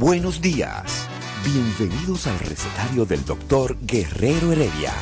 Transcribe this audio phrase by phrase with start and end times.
[0.00, 1.06] Buenos días.
[1.44, 4.94] Bienvenidos al recetario del doctor Guerrero Heredia.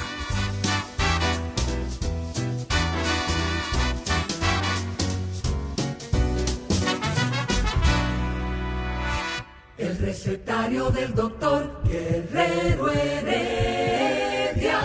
[9.76, 14.80] El recetario del doctor Guerrero Heredia.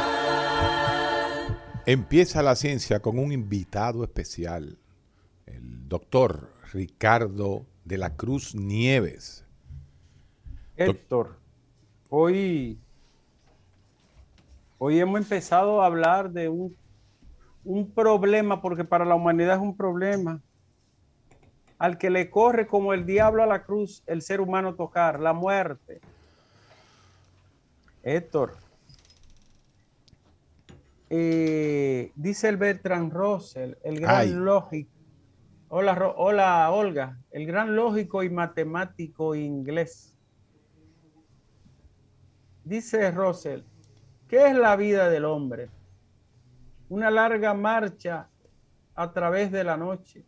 [1.88, 4.78] Empieza la ciencia con un invitado especial,
[5.48, 9.44] el doctor Ricardo de la Cruz Nieves.
[10.76, 11.40] Héctor,
[12.10, 12.80] hoy,
[14.80, 16.76] hoy hemos empezado a hablar de un,
[17.64, 20.42] un problema, porque para la humanidad es un problema,
[21.78, 25.34] al que le corre como el diablo a la cruz el ser humano tocar, la
[25.34, 26.02] muerte.
[28.02, 28.58] Héctor,
[31.12, 34.34] eh, dice el Bertrand Russell, el gran Ay.
[34.34, 34.92] lógico.
[35.68, 40.13] Hola, hola, Olga, el gran lógico y matemático inglés.
[42.66, 43.62] Dice Russell,
[44.30, 45.70] ¿qué es la vida del hombre?
[46.88, 48.30] Una larga marcha
[48.96, 50.24] a través de la noche,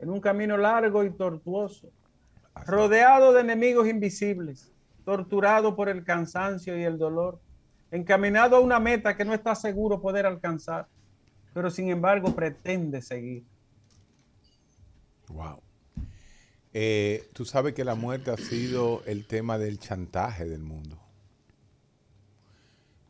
[0.00, 1.88] en un camino largo y tortuoso,
[2.66, 4.72] rodeado de enemigos invisibles,
[5.04, 7.38] torturado por el cansancio y el dolor,
[7.92, 10.88] encaminado a una meta que no está seguro poder alcanzar,
[11.54, 13.44] pero sin embargo pretende seguir.
[15.28, 15.62] Wow.
[16.72, 21.01] Eh, tú sabes que la muerte ha sido el tema del chantaje del mundo.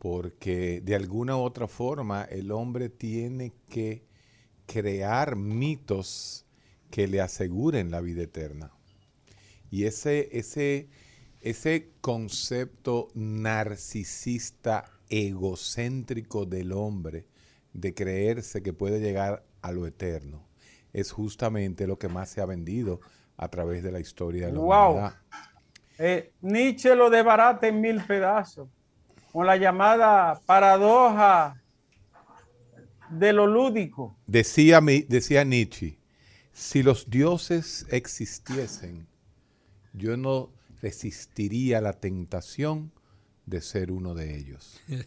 [0.03, 4.03] Porque de alguna u otra forma el hombre tiene que
[4.67, 6.45] crear mitos
[6.91, 8.73] que le aseguren la vida eterna.
[9.71, 10.89] Y ese, ese,
[11.41, 17.29] ese concepto narcisista, egocéntrico del hombre,
[17.73, 20.49] de creerse que puede llegar a lo eterno,
[20.93, 23.01] es justamente lo que más se ha vendido
[23.37, 24.91] a través de la historia de la Wow.
[24.91, 25.15] humanidad.
[25.99, 28.69] Eh, Nietzsche lo desbarata en mil pedazos,
[29.32, 31.60] con la llamada paradoja
[33.10, 34.16] de lo lúdico.
[34.26, 35.98] Decía, mi- decía Nietzsche,
[36.53, 39.06] si los dioses existiesen,
[39.93, 40.50] yo no
[40.81, 42.93] resistiría la tentación
[43.47, 44.81] de ser uno de ellos.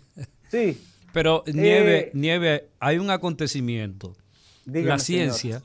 [0.51, 0.79] Sí,
[1.11, 4.15] Pero Nieve, Eh, Nieve, hay un acontecimiento.
[4.65, 5.33] dígame, la señor.
[5.33, 5.63] ciencia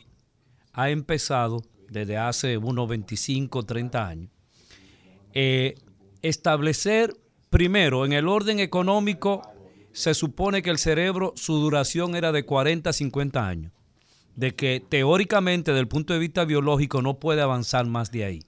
[0.72, 4.30] ha empezado desde hace unos 25, 30 años.
[5.34, 5.74] eh,
[6.22, 7.14] establecer
[7.50, 9.42] primero en el orden económico
[9.92, 13.72] se supone que el cerebro su duración era de 40 a 50 años.
[14.36, 18.42] De que teóricamente, desde el punto de vista biológico, no puede avanzar más de ahí.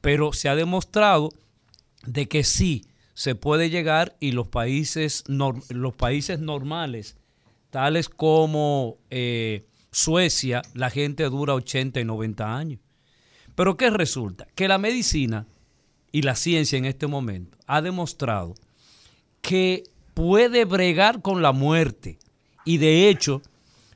[0.00, 1.30] Pero se ha demostrado
[2.06, 7.16] de que sí se puede llegar y los países, los países normales,
[7.70, 12.80] tales como eh, Suecia, la gente dura 80 y 90 años.
[13.54, 14.46] Pero ¿qué resulta?
[14.54, 15.46] Que la medicina
[16.14, 18.54] y la ciencia en este momento ha demostrado
[19.42, 19.82] que
[20.14, 22.20] puede bregar con la muerte.
[22.64, 23.42] Y de hecho,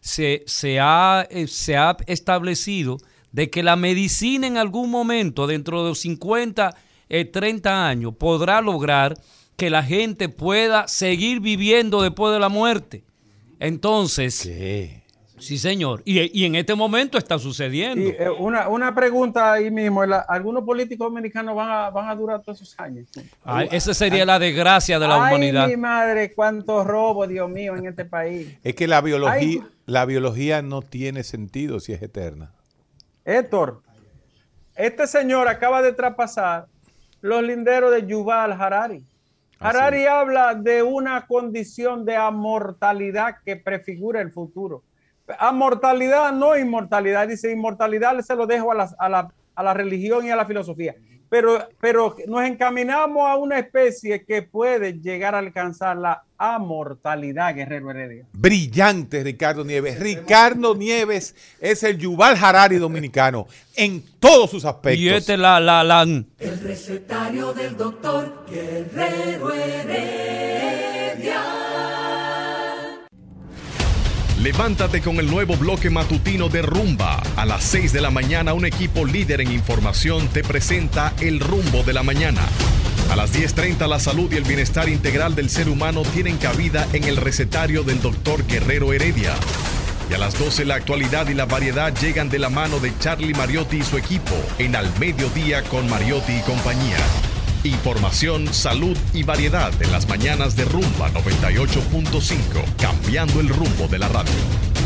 [0.00, 2.98] se, se ha, eh, se ha establecido
[3.30, 6.74] de que la medicina en algún momento, dentro de los 50,
[7.08, 9.16] eh, 30 años, podrá lograr
[9.56, 13.04] que la gente pueda seguir viviendo después de la muerte.
[13.60, 14.44] Entonces.
[15.41, 18.03] Sí señor, y, y en este momento está sucediendo.
[18.09, 22.15] Y, eh, una, una pregunta ahí mismo, ¿la- ¿algunos políticos dominicanos van a, van a
[22.15, 23.07] durar todos esos años?
[23.45, 25.68] Ay, esa sería la desgracia de la Ay, humanidad.
[25.68, 28.57] mi madre, cuánto robo, Dios mío, en este país.
[28.62, 29.62] Es que la biología, Ay.
[29.86, 32.53] la biología no tiene sentido si es eterna.
[33.24, 33.83] Héctor,
[34.77, 36.66] este señor acaba de traspasar
[37.21, 39.04] los linderos de Yuval Harari.
[39.60, 44.84] Harari habla de una condición de amortalidad que prefigura el futuro.
[45.39, 47.27] Amortalidad, no inmortalidad.
[47.28, 50.47] Dice, inmortalidad se lo dejo a la, a la- a la religión y a la
[50.47, 50.95] filosofía.
[51.28, 57.91] Pero, pero nos encaminamos a una especie que puede llegar a alcanzar la amortalidad, Guerrero
[57.91, 58.25] Heredia.
[58.33, 59.98] Brillante Ricardo Nieves.
[60.01, 63.47] Ricardo Nieves es el Yuval Harari dominicano
[63.77, 65.01] en todos sus aspectos.
[65.03, 71.42] Y este la, la, la, El recetario del doctor Guerrero Heredia.
[74.48, 77.22] Levántate con el nuevo bloque matutino de Rumba.
[77.36, 81.83] A las 6 de la mañana un equipo líder en información te presenta El Rumbo
[81.83, 82.41] de la Mañana.
[83.10, 87.04] A las 10.30 la salud y el bienestar integral del ser humano tienen cabida en
[87.04, 89.34] el recetario del doctor Guerrero Heredia.
[90.10, 93.34] Y a las 12 la actualidad y la variedad llegan de la mano de Charlie
[93.34, 96.97] Mariotti y su equipo en Al Mediodía con Mariotti y compañía.
[97.65, 104.09] Información, salud y variedad en las mañanas de Rumba 98.5, cambiando el rumbo de la
[104.09, 104.78] radio.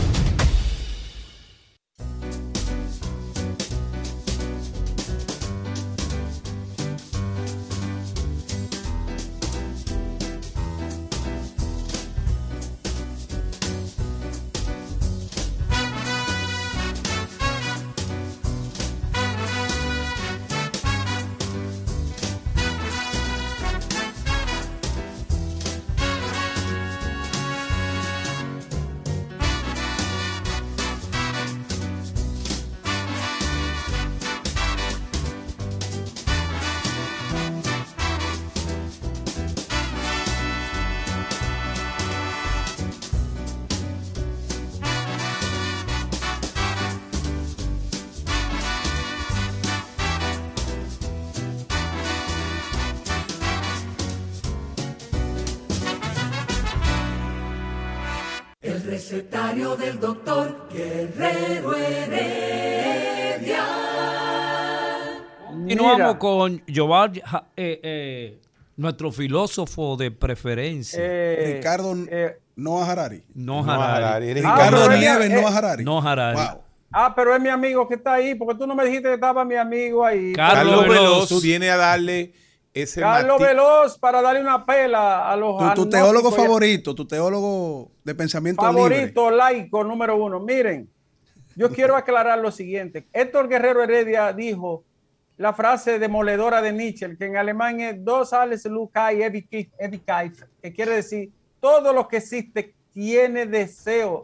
[66.18, 66.62] Con
[67.24, 68.38] ja- eh, eh,
[68.76, 70.98] nuestro filósofo de preferencia.
[71.02, 73.22] eh, Ricardo eh, Noah Harari.
[73.34, 74.04] no Harari.
[74.04, 75.84] Harari, eres Ah, Ricardo pero Nieves Noah Harari.
[75.84, 76.36] No Harari.
[76.36, 76.62] Wow.
[76.92, 79.44] ah, pero es mi amigo que está ahí, porque tú no me dijiste que estaba
[79.44, 80.32] mi amigo ahí.
[80.34, 81.28] Carlos Carlos Veloz.
[81.30, 82.32] Veloz viene a darle
[82.74, 83.46] ese Carlos matiz.
[83.48, 88.82] Veloz para darle una pela a los Tu, teólogo favorito, tu teólogo de pensamiento libre.
[88.82, 90.40] favorito laico número uno.
[90.40, 90.88] Miren,
[91.54, 93.06] yo quiero aclarar lo siguiente.
[93.12, 94.84] Héctor Guerrero Heredia dijo
[95.38, 100.92] la frase demoledora de Nietzsche, que en alemán es dos alles Lukai Ewigkeit, que quiere
[100.96, 101.30] decir
[101.60, 104.22] todo lo que existe tiene deseo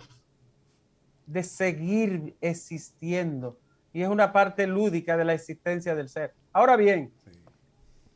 [1.27, 3.59] de seguir existiendo
[3.93, 6.33] y es una parte lúdica de la existencia del ser.
[6.53, 7.11] Ahora bien,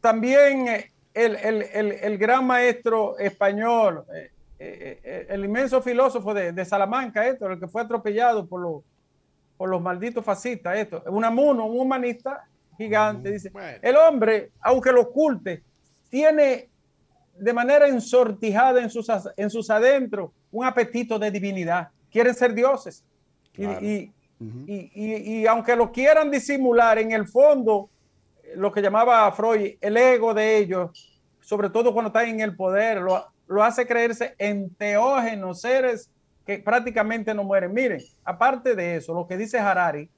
[0.00, 6.52] también eh, el, el- el- el gran maestro español, eh, eh, el inmenso filósofo de,
[6.52, 8.82] de Salamanca, esto, el que fue atropellado por los,
[9.56, 12.44] por los malditos fascistas, esto, un amuno, un humanista
[12.76, 13.78] gigante, dice, Bueno.
[13.82, 15.62] el hombre, aunque lo oculte,
[16.10, 16.68] tiene
[17.38, 23.04] de manera ensortijada en sus, en sus adentros un apetito de divinidad, quieren ser dioses.
[23.54, 23.80] Y- Claro.
[23.86, 24.12] y,
[24.66, 27.88] y- y- y aunque lo quieran disimular, en el fondo,
[28.56, 32.98] lo que llamaba Freud el ego de ellos, sobre todo cuando están en el poder,
[33.00, 36.10] lo, lo hace creerse enteógenos, seres
[36.44, 37.72] que prácticamente no mueren.
[37.72, 40.08] Miren, aparte de eso, lo que dice Harari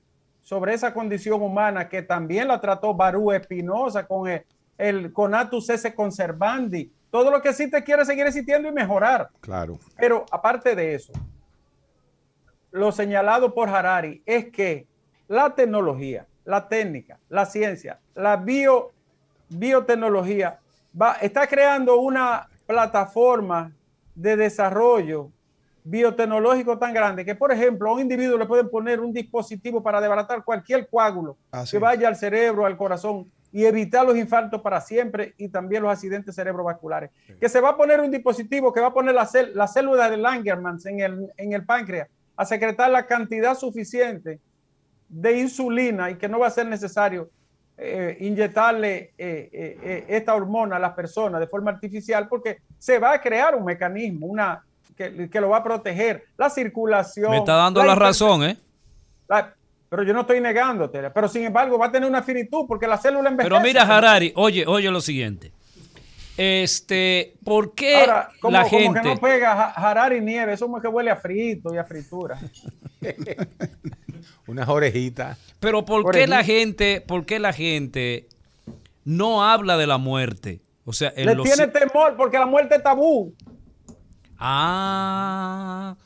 [0.44, 4.44] sobre esa condición humana que también la trató Barú Espinosa con el,
[4.78, 9.30] el conatus esse conservandi, todo lo que existe quiere seguir existiendo y mejorar.
[9.40, 9.78] Claro.
[9.96, 11.12] Pero aparte de eso,
[12.70, 14.86] lo señalado por Harari es que
[15.28, 18.90] la tecnología, la técnica, la ciencia, la bio,
[19.48, 20.58] biotecnología
[21.00, 23.72] va, está creando una plataforma
[24.14, 25.30] de desarrollo
[25.84, 30.00] biotecnológico tan grande que, por ejemplo, a un individuo le pueden poner un dispositivo para
[30.00, 31.82] desbaratar cualquier coágulo Así que es.
[31.82, 36.34] vaya al cerebro, al corazón y evitar los infartos para siempre y también los accidentes
[36.34, 37.10] cerebrovasculares.
[37.38, 40.86] Que se va a poner un dispositivo que va a poner la, célula de Langermans
[40.86, 44.40] en el, en el páncreas a secretar la cantidad suficiente
[45.08, 47.30] de insulina y que no va a ser necesario
[47.76, 53.12] eh, inyectarle eh, eh, esta hormona a las personas de forma artificial porque se va
[53.12, 54.64] a crear un mecanismo una,
[54.96, 56.24] que, que lo va a proteger.
[56.36, 57.30] La circulación.
[57.30, 58.56] Me está dando la razón, ¿eh?
[59.28, 59.54] la-
[59.88, 62.98] pero yo no estoy negándote, pero sin embargo va a tener una finitud porque la
[62.98, 63.48] célula envejece.
[63.54, 65.52] Pero mira, Harari, oye, oye lo siguiente.
[66.36, 69.00] Este, ¿por qué Ahora, como, la como gente...
[69.02, 72.40] que no pega Harari nieve, eso es que huele a frito y a fritura.
[74.46, 75.38] Unas orejitas.
[75.60, 78.26] Pero ¿por qué la gente, por qué la gente
[79.04, 80.60] no habla de la muerte?
[80.84, 83.32] O sea, en Le los- tiene temor porque la muerte es tabú.
[84.46, 85.96] Ah,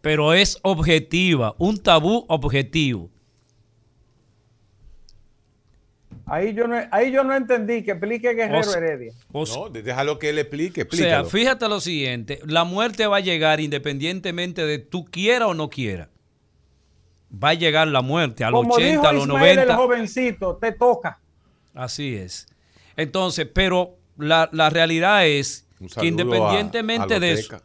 [0.00, 3.10] pero es objetiva, un tabú objetivo.
[6.24, 9.12] Ahí yo no, ahí yo no entendí que explique Guerrero O sea, Heredia.
[9.30, 10.82] O sea, No, déjalo que él explique.
[10.90, 15.54] o sea, fíjate lo siguiente, la muerte va a llegar independientemente de tú quiera o
[15.54, 16.08] no quiera.
[17.32, 19.76] Va a llegar la muerte a los Como 80, dijo a los Ismael el 90.
[19.76, 21.20] jovencito, te toca.
[21.74, 22.46] Así es.
[22.96, 27.60] Entonces, pero la, la realidad es que independientemente a- a de eso,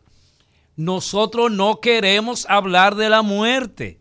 [0.75, 3.99] nosotros no queremos hablar de la muerte.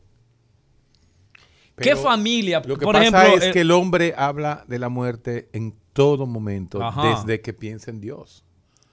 [1.76, 2.62] ¿Qué familia?
[2.66, 5.74] Lo que por pasa ejemplo, es eh, que el hombre habla de la muerte en
[5.94, 7.08] todo momento, Ajá.
[7.24, 8.44] desde que piensa en Dios.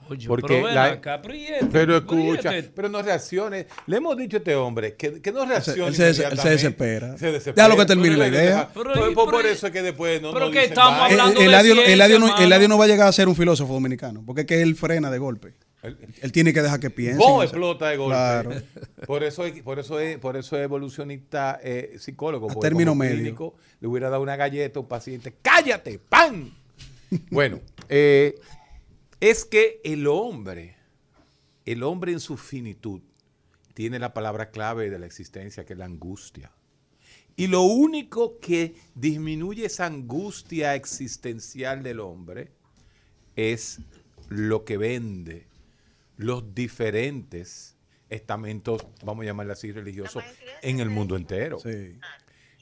[0.10, 2.72] Oye, porque pero ven la- acá, priete, Pero escucha, priete.
[2.76, 3.68] pero no reaccione.
[3.88, 5.92] Le hemos dicho a este hombre que, que no reaccione.
[5.92, 6.50] se- se inmediatamente.
[6.50, 7.18] desespera.
[7.18, 7.56] Se desespera.
[7.68, 8.70] Déjalo que termine Pero la le idea.
[8.74, 11.00] Pero- por, por- por pero- eso es que después no pero no que dicen estamos
[11.02, 12.38] hablando eh, de Eladio, ciencia, Eladio no.
[12.38, 15.10] Eladio no va a llegar a ser un filósofo dominicano, porque es que él frena
[15.12, 15.54] de golpe.
[15.84, 17.22] El- Él tiene que dejar que piense.
[17.24, 17.44] Eso.
[17.44, 18.16] explota de golpe.
[18.16, 18.52] Claro.
[19.06, 22.52] Por eso es, por eso es, por eso es evolucionista eh, psicólogo.
[22.52, 23.14] A término medio.
[23.16, 25.36] clínico le hubiera dado una galleta a un paciente.
[25.42, 26.00] ¡Cállate!
[26.10, 26.52] ¡Pan!
[27.30, 28.36] bueno, eh,
[29.20, 30.76] es que el hombre,
[31.66, 33.02] el hombre en su finitud,
[33.74, 36.52] tiene la palabra clave de la existencia, que es la angustia.
[37.36, 42.52] Y lo único que disminuye esa angustia existencial del hombre
[43.36, 43.80] es
[44.30, 45.46] lo que vende
[46.16, 47.78] los diferentes
[48.10, 50.24] estamentos, vamos a llamarle así, religiosos,
[50.64, 51.60] en el mundo entero.
[51.60, 52.00] Sí.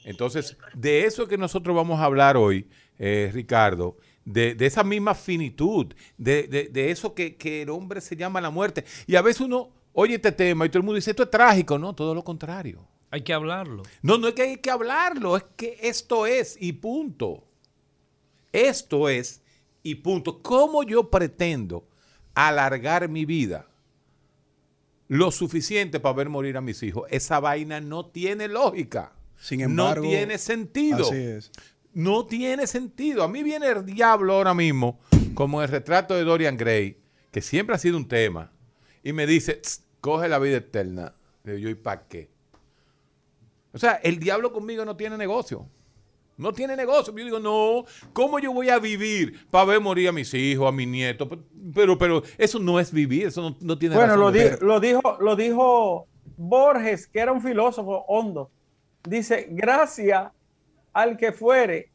[0.04, 3.96] Entonces, de eso que nosotros vamos a hablar hoy, eh, Ricardo,
[4.26, 8.42] de, de esa misma finitud, de, de- de eso que, que el hombre se llama
[8.42, 8.84] la muerte.
[9.06, 11.78] Y a veces uno oye este tema y todo el mundo dice, esto es trágico,
[11.78, 12.86] no, todo lo contrario.
[13.10, 13.82] Hay que hablarlo.
[14.02, 17.44] No, no es que hay que hablarlo, es que esto es y punto.
[18.52, 19.42] Esto es
[19.82, 20.42] y punto.
[20.42, 21.86] ¿Cómo yo pretendo
[22.34, 23.68] alargar mi vida
[25.08, 27.04] lo suficiente para ver morir a mis hijos?
[27.10, 29.12] Esa vaina no tiene lógica.
[29.38, 31.06] Sin embargo, no tiene sentido.
[31.06, 31.52] Así es.
[31.96, 33.22] No tiene sentido.
[33.22, 34.98] A mí viene el diablo ahora mismo,
[35.32, 36.98] como el retrato de Dorian Gray,
[37.32, 38.52] que siempre ha sido un tema,
[39.02, 41.14] y me dice, "Tss, coge la vida eterna.
[41.42, 42.28] Le digo yo, ¿y para qué?
[43.72, 45.66] O sea, el diablo conmigo no tiene negocio.
[46.36, 47.16] No tiene negocio.
[47.16, 50.72] Yo digo, no, ¿cómo yo voy a vivir para ver morir a mis hijos, a
[50.72, 51.26] mis nietos?
[51.74, 54.80] Pero, pero eso no es vivir, eso no, no tiene Bueno, razón lo, di- lo
[54.80, 58.50] dijo, lo dijo Borges, que era un filósofo hondo.
[59.08, 60.30] Dice, gracias
[60.96, 61.90] al que fuere,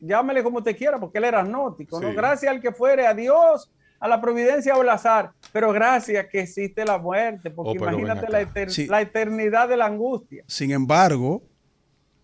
[0.00, 2.10] llámele como te quiera, porque él era gnóstico, ¿no?
[2.10, 2.16] Sí.
[2.16, 6.40] Gracias al que fuere, a Dios, a la providencia o al azar, pero gracias que
[6.40, 8.86] existe la muerte, porque Oh, imagínate Sí.
[8.86, 10.44] la eternidad de la angustia.
[10.46, 11.42] Sin embargo,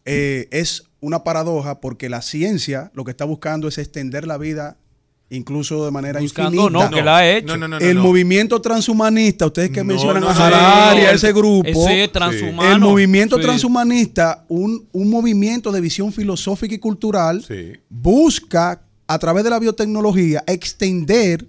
[0.07, 4.77] eh, es una paradoja porque la ciencia lo que está buscando es extender la vida
[5.31, 6.85] incluso de manera Buscando, infinita.
[6.85, 7.47] no, que la ha hecho.
[7.49, 8.03] No, no, no, no, el no.
[8.03, 10.47] movimiento transhumanista, ustedes que No, mencionan no, a.
[10.47, 12.73] Harari, a ese grupo, Ese es transhumano.
[12.73, 13.43] el movimiento Sí.
[13.43, 17.73] transhumanista, un, un movimiento de visión filosófica y cultural, Sí.
[17.89, 21.47] busca a través de la biotecnología extender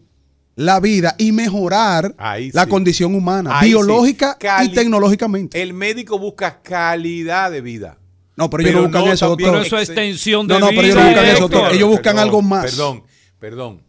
[0.56, 2.70] la vida y mejorar Ahí la sí.
[2.70, 5.62] condición humana, Ahí biológica y tecnológicamente.
[5.62, 7.98] El médico busca calidad de vida.
[8.38, 9.66] no, pero ellos no buscan eso, Pero doctor.
[9.66, 11.74] eso es ex- extensión de No, no, pero ellos vida, buscan eso, doctor.
[11.74, 12.66] Ellos buscan algo más.
[12.66, 13.04] Perdón,
[13.40, 13.84] perdón.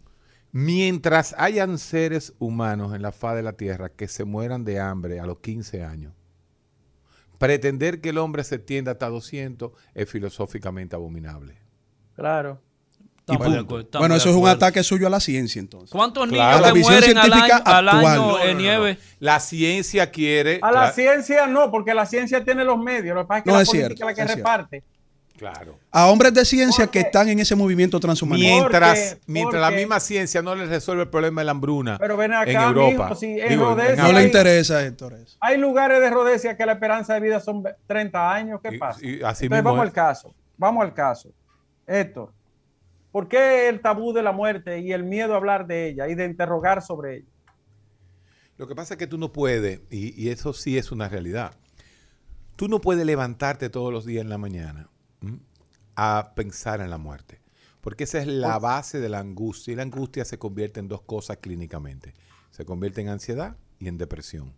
[0.51, 5.19] Mientras hayan seres humanos en la faz de la tierra que se mueran de hambre
[5.19, 6.13] a los 15 años,
[7.37, 11.57] pretender que el hombre se tienda hasta 200 es filosóficamente abominable.
[12.15, 12.61] Claro.
[13.29, 13.65] Acuerdo,
[13.99, 15.91] Bueno, eso es un ataque suyo a la ciencia, entonces.
[15.91, 16.49] ¿Cuántos Claro.
[16.49, 18.05] niños La que visión mueren al científica año, al actual.
[18.05, 18.59] año No, no, en no, no.
[18.61, 18.97] nieve?
[19.19, 20.59] La ciencia quiere...
[20.61, 23.49] A la ciencia no, porque la ciencia tiene los medios, lo que pasa es que
[23.51, 24.27] No, la es política cierto, es la que es
[24.71, 24.87] cierto.
[25.37, 25.77] Claro.
[25.91, 28.55] A hombres de ciencia Porque- que están en ese movimiento transhumanista.
[28.55, 32.17] Mientras, Porque- mientras la misma ciencia no le resuelve el problema de la hambruna Pero
[32.17, 33.03] ven acá, en Europa.
[33.05, 35.37] mijo, si en Digo, Rhodesia No le hay- interesa, Héctor, eso.
[35.39, 38.59] Hay lugares de Rhodesia que la esperanza de vida son 30 años.
[38.63, 38.99] ¿Qué Y- pasa?
[39.01, 39.87] y así Entonces vamos es.
[39.87, 40.33] al caso.
[40.57, 41.29] Vamos al caso.
[41.85, 42.33] Héctor,
[43.11, 46.15] ¿por qué el tabú de la muerte y el miedo a hablar de ella y
[46.15, 47.27] de interrogar sobre ella?
[48.57, 51.51] Lo que pasa es que tú no puedes, y, y eso sí es una realidad,
[52.55, 54.89] tú no puedes levantarte todos los días en la mañana.
[55.97, 57.41] A pensar en la muerte,
[57.81, 61.01] porque esa es la base de la angustia, y la angustia se convierte en dos
[61.01, 62.13] cosas clínicamente,
[62.51, 64.53] se convierte en ansiedad y en depresión.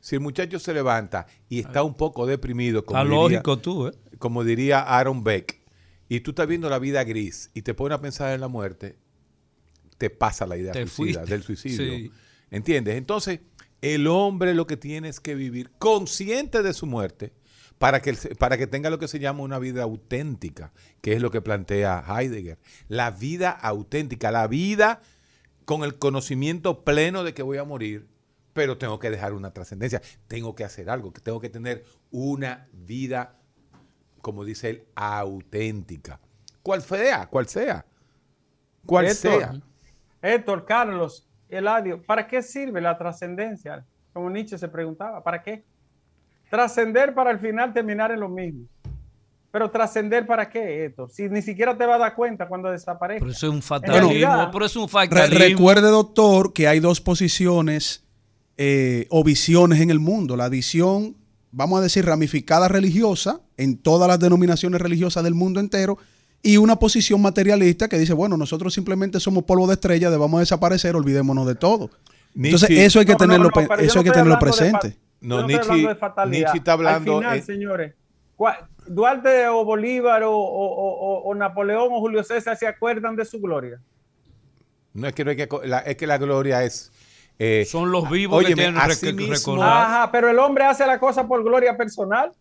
[0.00, 3.88] Si el muchacho se levanta y está un poco deprimido, como, Está diría, lógico tú,
[3.88, 3.92] ¿eh?
[4.18, 5.60] como diría Aaron Beck,
[6.08, 8.96] y tú estás viendo la vida gris y te pones a pensar en la muerte,
[9.98, 11.92] te pasa la idea suicida, del suicidio.
[11.92, 12.12] Sí.
[12.50, 12.96] ¿Entiendes?
[12.96, 13.40] Entonces,
[13.80, 17.32] el hombre lo que tiene es que vivir consciente de su muerte
[17.82, 21.32] para que, para que tenga lo que se llama una vida auténtica, que es lo
[21.32, 22.60] que plantea Heidegger.
[22.86, 25.00] La vida auténtica, la vida
[25.64, 28.06] con el conocimiento pleno de que voy a morir,
[28.52, 32.68] pero tengo que dejar una trascendencia, tengo que hacer algo, que tengo que tener una
[32.72, 33.40] vida,
[34.20, 36.20] como dice él, auténtica.
[36.62, 37.84] Cual sea, cual sea.
[38.86, 39.60] Cual Héctor, sea.
[40.22, 43.84] Héctor, Carlos, Eladio, ¿para qué sirve la trascendencia?
[44.12, 45.64] Como Nietzsche se preguntaba, ¿para qué?
[46.52, 48.66] Trascender para al final terminar en lo mismo.
[49.50, 51.10] Pero trascender para qué, Héctor?
[51.10, 53.20] Si ni siquiera te vas a dar cuenta cuando desaparezca.
[53.20, 54.50] Pero eso es un realidad- fatalismo.
[54.52, 55.38] pero eso es un Re- fatalismo.
[55.38, 58.04] recuerde, doctor, que hay dos posiciones
[58.58, 60.36] eh, o visiones en el mundo.
[60.36, 61.16] La visión,
[61.52, 65.96] vamos a decir, ramificada religiosa en todas las denominaciones religiosas del mundo entero
[66.42, 70.96] y una posición materialista que dice, bueno, nosotros simplemente somos polvo de estrella, debamos desaparecer,
[70.96, 71.88] olvidémonos de todo.
[72.34, 74.98] Entonces, eso hay que No, no, tenerlo, no, eso hay que tenerlo presente.
[75.22, 76.38] No, Nietzsche- hablando de fatalidad.
[76.38, 77.94] Nietzsche está hablando, Al final, eh, señores,
[78.86, 83.40] Duarte o Bolívar o, o- o- o Napoleón o Julio César se acuerdan de su
[83.40, 83.80] gloria.
[84.94, 86.90] No es que, no hay que la, es que la gloria es.
[87.38, 89.86] eh, Son los vivos que óyeme, tienen rec- así que mismo- recordar.
[89.86, 92.32] Ajá, pero el hombre hace la cosa por gloria personal.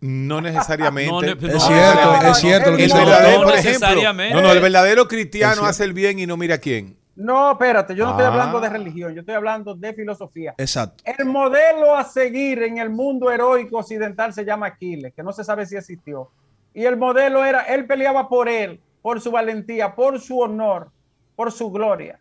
[0.00, 1.10] No necesariamente.
[1.10, 3.52] No, ne- Es no, cierto, no, no, es cierto lo que el verdadero, no por
[3.54, 4.34] ejemplo, necesariamente.
[4.34, 6.96] no, no, el verdadero cristiano hace el bien y no mira a quién.
[7.16, 8.28] No, espérate, yo no estoy Ah.
[8.32, 10.54] hablando de religión, yo estoy hablando de filosofía.
[10.58, 11.04] Exacto.
[11.06, 15.44] El modelo a seguir en el mundo heroico occidental se llama Aquiles, que no se
[15.44, 16.30] sabe si existió.
[16.72, 20.90] Y el modelo era, él peleaba por él, por su valentía, por su honor,
[21.36, 22.18] por su gloria.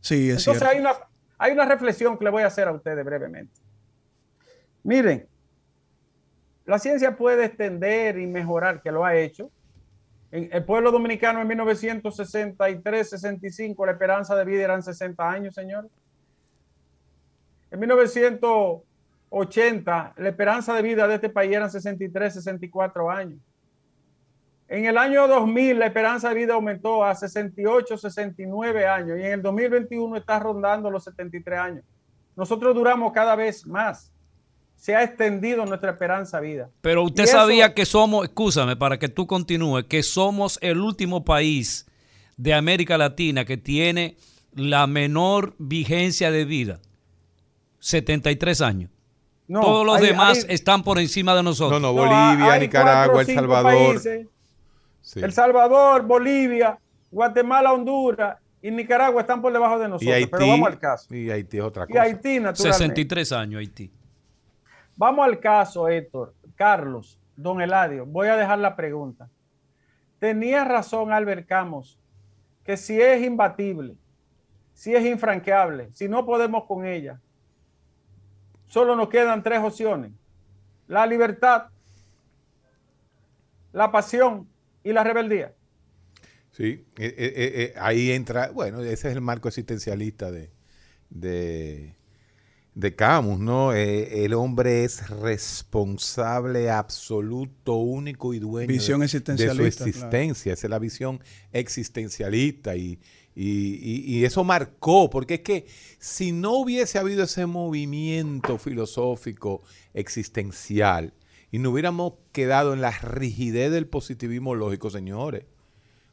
[0.00, 0.68] Sí, es Entonces cierto.
[0.68, 0.92] hay una,
[1.38, 3.60] hay una reflexión que le voy a hacer a ustedes brevemente.
[4.84, 5.26] Miren,
[6.64, 9.50] la ciencia puede extender y mejorar, que lo ha hecho.
[10.30, 15.90] En el pueblo dominicano en 1963-65 la esperanza de vida eran 60 años, señores.
[17.70, 23.40] En 1980 la esperanza de vida de este país eran 63-64 años.
[24.68, 29.32] En el año 2000 la esperanza de vida aumentó a 68, 69 años y en
[29.32, 31.84] el 2021 está rondando los 73 años.
[32.36, 34.12] Nosotros duramos cada vez más.
[34.78, 36.70] Se ha extendido nuestra esperanza vida.
[36.80, 40.80] Pero usted Y eso- sabía que somos, escúchame para que tú continúes, que somos el
[40.80, 41.84] último país
[42.36, 44.16] de América Latina que tiene
[44.54, 46.78] la menor vigencia de vida.
[47.80, 48.90] 73 años.
[49.46, 51.80] No, Todos los hay- demás hay- están por encima de nosotros.
[51.80, 53.72] No, no, Bolivia, Nicaragua, cuatro El Salvador.
[53.94, 54.26] países,
[55.00, 55.20] Sí.
[55.20, 56.78] El Salvador, Bolivia,
[57.10, 60.08] Guatemala, Honduras y Nicaragua están por debajo de nosotros.
[60.08, 60.30] Y Haití.
[60.30, 61.14] pero vamos al caso.
[61.14, 62.02] Y Haití es otra Y cosa.
[62.02, 62.72] Haití, naturalmente.
[62.72, 63.90] 63 años Haití.
[64.98, 66.34] Vamos al caso, Héctor.
[66.56, 69.30] Carlos, don Eladio, voy a dejar la pregunta.
[70.18, 71.96] Tenía razón Albert Camus,
[72.64, 73.94] que si es imbatible,
[74.74, 77.20] si es infranqueable, si no podemos con ella,
[78.66, 80.10] solo nos quedan tres opciones.
[80.88, 81.66] La libertad,
[83.72, 84.48] la pasión
[84.82, 85.54] y la rebeldía.
[86.50, 91.94] Sí, eh, eh, eh, ahí entra, bueno, ese es el marco existencialista de,
[92.78, 93.72] de Camus, ¿no?
[93.72, 99.66] Eh, el hombre es responsable absoluto, único y dueño Visión de- de, su claro.
[99.66, 100.52] existencia.
[100.52, 101.20] Esa es la visión
[101.52, 103.00] existencialista y,
[103.34, 105.66] y- y- y eso marcó, porque es que
[105.98, 109.62] si no hubiese habido ese movimiento filosófico
[109.92, 111.12] existencial
[111.50, 115.46] y no hubiéramos quedado en la rigidez del positivismo lógico, señores.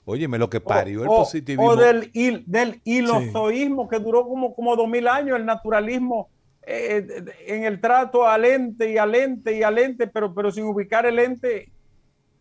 [0.08, 1.68] Óyeme, lo que parió el o, positivismo.
[1.68, 2.12] o del,
[2.48, 6.30] del hilozoísmo que duró como, como dos mil años, el naturalismo
[6.68, 10.66] eh, en el trato al ente y al ente y al ente, pero, pero sin
[10.66, 11.70] ubicar el ente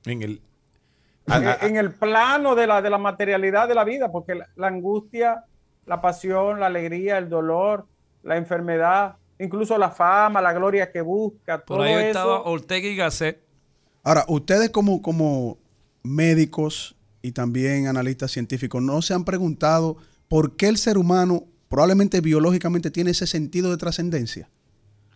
[0.06, 0.40] en el,
[1.26, 4.34] en, a- a- en el plano de la, de la materialidad de la vida, porque
[4.34, 5.44] la, la angustia,
[5.86, 7.86] la pasión, la alegría, el dolor,
[8.22, 12.06] la enfermedad, incluso la fama, la gloria que busca, Por todo ahí eso.
[12.06, 13.40] estaba Ortega y Gasset.
[14.02, 15.58] Ahora, ustedes como, como
[16.02, 19.96] médicos y también analistas científicos, ¿no se han preguntado
[20.28, 24.48] por qué el ser humano probablemente biológicamente tiene ese sentido de trascendencia?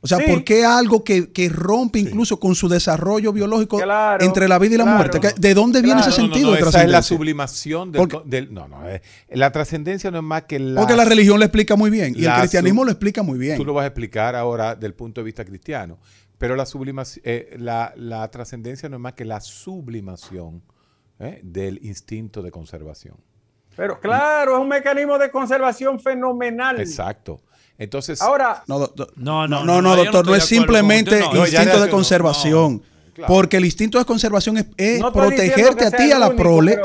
[0.00, 0.24] O sea, Sí.
[0.28, 4.74] ¿por qué algo que, que rompe incluso con su desarrollo biológico Claro, entre la vida
[4.74, 4.96] y la claro.
[4.98, 5.20] muerte?
[5.20, 6.10] ¿Qué- ¿De dónde viene Claro.
[6.12, 6.98] ese No, no, sentido no, de esa es trascendencia?
[6.98, 10.80] la sublimación del, Porque- del- no, no, eh, la trascendencia no es más que la
[10.80, 13.56] Porque la religión lo explica muy bien y el cristianismo sub- lo explica muy bien.
[13.56, 15.98] Tú lo vas a explicar ahora del punto de vista cristiano.
[16.38, 17.22] Pero la sublimación,
[17.58, 20.62] la, la trascendencia no es más que la sublimación
[21.18, 21.40] ¿eh?
[21.42, 23.16] del instinto de conservación.
[23.78, 26.80] Pero claro, es un mecanismo de conservación fenomenal.
[26.80, 27.40] Exacto.
[27.78, 30.44] Entonces, Ahora, No, do- do- No, no, no, no, no, yo no doctor, no, es
[30.46, 31.46] simplemente no.
[31.46, 32.72] Instinto de conservación.
[32.82, 33.32] no, claro.
[33.32, 36.80] Porque el instinto de conservación es, protegerte a ti y a la único, prole,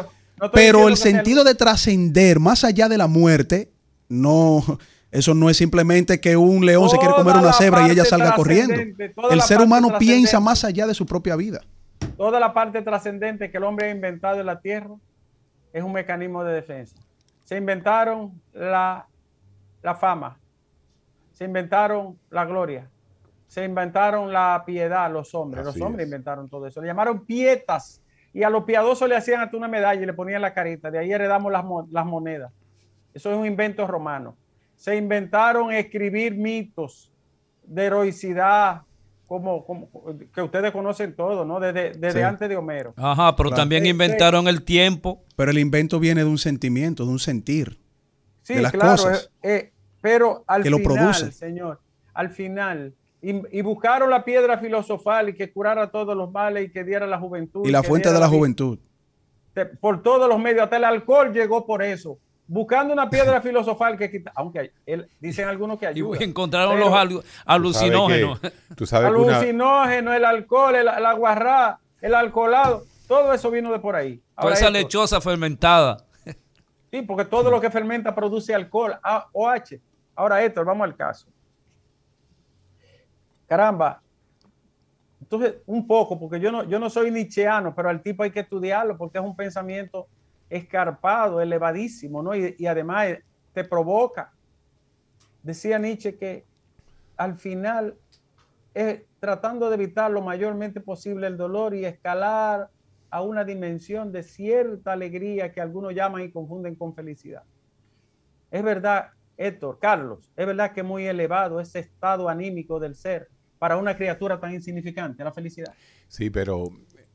[0.54, 3.72] pero el sentido de trascender más allá de la muerte,
[4.08, 4.64] no,
[5.10, 8.36] eso no es simplemente que un león se quiere comer una cebra y ella salga
[8.36, 8.76] corriendo.
[9.32, 11.62] El ser humano piensa más allá de su propia vida.
[12.18, 14.92] toda la parte trascendente que el hombre ha inventado en la Tierra
[15.74, 16.96] es un mecanismo de defensa.
[17.44, 19.08] Se inventaron la,
[19.82, 20.40] la fama,
[21.34, 22.90] se inventaron la gloria,
[23.48, 25.68] se inventaron la piedad los hombres.
[25.68, 26.08] Así los hombres es.
[26.12, 26.80] inventaron todo eso.
[26.80, 30.42] Le llamaron pietas y a los piadosos le hacían hasta una medalla y le ponían
[30.42, 30.90] la carita.
[30.90, 32.52] De ahí heredamos las, las monedas.
[33.14, 34.38] Eso es un invento romano.
[34.76, 37.12] Se inventaron escribir mitos
[37.64, 38.82] de heroicidad,
[39.42, 39.90] como, como-
[40.34, 41.60] que ustedes conocen todo, ¿no?
[41.60, 42.24] Desde, desde Sí.
[42.26, 42.94] antes de Homero.
[42.98, 43.62] Ajá, pero Claro.
[43.62, 45.24] también Sí, inventaron el tiempo.
[45.36, 47.80] Pero el invento viene de un sentimiento, de un sentir.
[48.44, 48.92] Sí, de las claro.
[48.92, 49.32] cosas.
[49.42, 51.32] eh, eh, pero al Que lo final, produce.
[51.32, 51.80] señor,
[52.14, 56.70] al final, y, y buscaron la piedra filosofal y que curara todos los males y
[56.72, 57.66] que diera la juventud.
[57.66, 58.78] Y la fuente de la juventud.
[59.80, 62.18] Por todos los medios, hasta el alcohol llegó por eso.
[62.46, 66.18] Buscando una piedra filosofal que quita, aunque él, dicen algunos que Y ayuda.
[66.24, 68.40] encontraron pero los alu- alucinógenos.
[68.42, 73.34] Tú sabes que, tú sabes una- Alucinógeno, el alcohol, el, el aguarrá, el alcoholado, todo
[73.34, 74.22] eso vino de por ahí.
[74.40, 76.06] Toda esa esto- lechosa fermentada.
[76.92, 79.80] Sí, porque todo lo que fermenta produce alcohol, A- OH.
[80.16, 81.28] Ahora esto, vamos al caso.
[83.48, 84.02] Caramba.
[85.22, 88.42] Entonces, un poco, porque yo no, yo no soy nietzscheano, pero al tipo hay que
[88.42, 90.08] estudiarlo porque es un pensamiento
[90.58, 92.36] escarpado, elevadísimo, ¿no?
[92.36, 94.34] Y, y además eh, te provoca.
[95.42, 96.46] Decía Nietzsche que
[97.18, 97.96] al final
[98.74, 102.70] es tratando de evitar lo mayormente posible el dolor y escalar
[103.10, 107.44] a una dimensión de cierta alegría que algunos llaman y confunden con felicidad.
[108.50, 113.30] Es verdad, Héctor, Carlos, es verdad que es muy elevado ese estado anímico del ser
[113.60, 115.74] para una criatura tan insignificante, la felicidad.
[116.08, 116.70] Sí, pero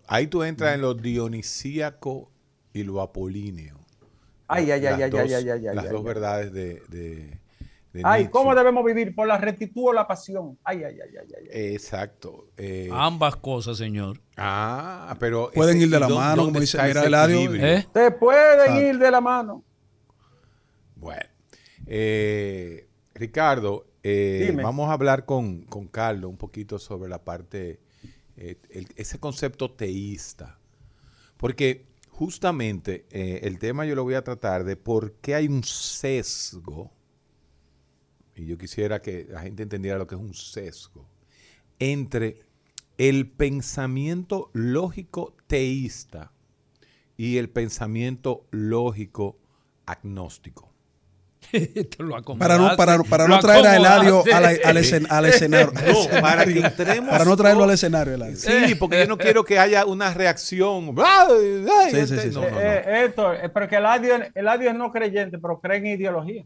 [0.06, 2.30] ahí tú entras en lo dionisíaco
[2.72, 3.76] y lo apolíneo.
[4.46, 6.04] Ay, ay, ay, ay, dos- ay, ay, ay, Las ay, dos ay.
[6.06, 7.38] verdades de, de,
[7.92, 8.30] de Ay, Nietzsche.
[8.30, 9.14] ¿cómo debemos vivir?
[9.14, 10.58] ¿Por la rectitud o la pasión?
[10.64, 11.48] Ay, ay, ay, ay, ay.
[11.52, 11.74] ay.
[11.74, 12.48] Exacto.
[12.56, 14.20] eh, Ambas cosas, señor.
[14.36, 15.50] ah, pero...
[15.54, 17.54] Pueden ese- ir de ¿y la mano, dónde como dice- Eladio.
[17.56, 17.86] ¿Eh?
[17.92, 18.80] Se pueden Exacto.
[18.82, 19.64] ir de la mano.
[20.96, 21.26] Bueno,
[21.86, 27.80] eh, Ricardo, eh, vamos a hablar con, con Carlos un poquito sobre la parte,
[28.36, 30.58] eh, el- ese concepto teísta.
[31.36, 31.86] Porque
[32.18, 36.90] justamente eh, el tema yo lo voy a tratar de por qué hay un sesgo,
[38.34, 41.08] y yo quisiera que la gente entendiera lo que es un sesgo,
[41.78, 42.40] entre
[42.96, 46.32] el pensamiento lógico teísta
[47.16, 49.38] y el pensamiento lógico
[49.86, 50.72] agnóstico.
[51.98, 54.32] Lo Para no, para, para Lo no traer a Eladio acomodaste.
[54.34, 55.72] a la- al, escen- al escenario.
[55.72, 57.10] No, para que entremos.
[57.10, 58.36] Para no traerlo al escenario, Eladio.
[58.36, 60.94] Sí, porque yo no quiero que haya una reacción.
[61.90, 62.60] Sí, sí, sí, no, no, no.
[62.60, 65.86] Eh, Héctor, eh, pero que el adiós, el adiós es no creyente, pero cree en
[65.86, 66.44] ideología.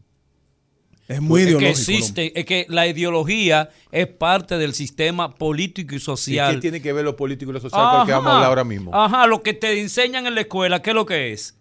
[1.05, 1.79] Es muy Es que ideológico.
[1.79, 6.55] existe, es que la ideología es parte del sistema político y ¿Y social.
[6.55, 8.49] qué tiene que ver lo político y lo social con lo que vamos a hablar
[8.49, 8.95] ahora mismo?
[8.95, 11.57] Ajá, lo que te enseñan en la escuela, ¿qué es lo que es?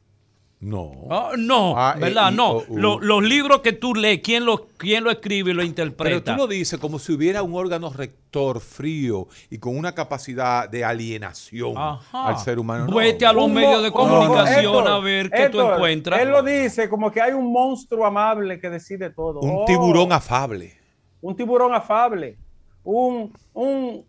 [0.63, 0.93] No.
[1.11, 2.29] Ah, no, Ah, ¿verdad?
[2.29, 2.51] eh, y- no.
[2.53, 5.65] o- u- Lo- los libros que tú lees, ¿quién lo, quién lo escribe y lo
[5.65, 6.05] interpreta?
[6.05, 10.69] Pero tú lo dices como si hubiera un órgano rector frío y con una capacidad
[10.69, 12.29] de alienación Ajá.
[12.29, 12.87] al ser humano.
[12.87, 12.97] No.
[12.97, 16.21] Vete a los Un medios de un- comunicación Héctor, a ver qué tú encuentras.
[16.21, 19.41] Él lo dice como que hay un monstruo amable que decide todo.
[19.41, 20.79] Un Oh, tiburón afable.
[21.21, 22.37] Un tiburón afable.
[22.85, 24.05] Un, un,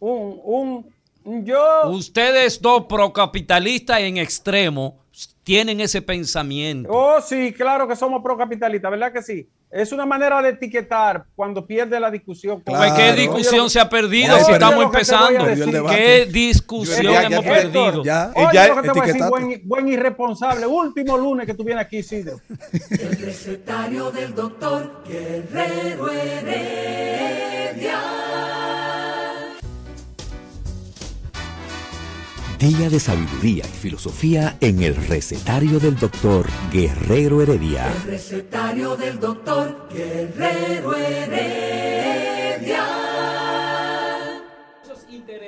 [0.00, 0.86] un, un,
[1.24, 1.88] un yo.
[1.88, 4.98] Ustedes dos procapitalistas en extremo
[5.44, 6.88] tienen ese pensamiento.
[6.90, 9.46] Oh, sí, claro que somos procapitalistas, ¿verdad que sí?
[9.70, 12.60] Es una manera de etiquetar cuando pierde la discusión.
[12.60, 12.78] Claro.
[12.78, 15.44] Pues, ¿Qué discusión se ha perdido Oye, si estamos empezando?
[15.90, 18.04] ¿Qué discusión Ya- hemos perdido?
[18.04, 18.32] Ya.
[18.36, 20.66] Oye, Ya lo que te voy a decir, buen, buen irresponsable.
[20.66, 22.40] Último lunes que tú vienes aquí, Isidro.
[22.90, 28.00] El recetario del doctor Guerrero Heredia.
[32.64, 37.92] Día de sabiduría y filosofía en el recetario del doctor Guerrero Heredia.
[37.92, 42.86] El recetario del doctor Guerrero Heredia.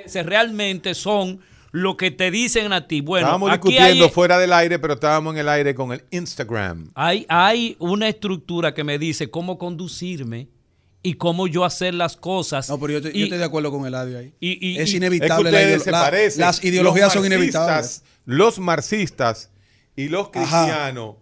[0.05, 1.40] Se realmente son
[1.72, 3.00] lo que te dicen a ti.
[3.00, 6.05] Bueno, estábamos aquí discutiendo hay, fuera del aire, pero estábamos en el aire con el
[6.11, 6.90] Instagram.
[6.94, 10.48] hay, hay una estructura que me dice cómo conducirme
[11.06, 12.68] y cómo yo hacer las cosas.
[12.68, 14.32] No, pero yo, te- yo estoy de acuerdo con Eladio ahí.
[14.40, 15.50] Y- y- es inevitable.
[15.50, 18.02] es que la se la- las ideologías Los son inevitables.
[18.24, 19.50] Los marxistas
[19.98, 20.64] y los Ajá.
[20.66, 21.14] cristianos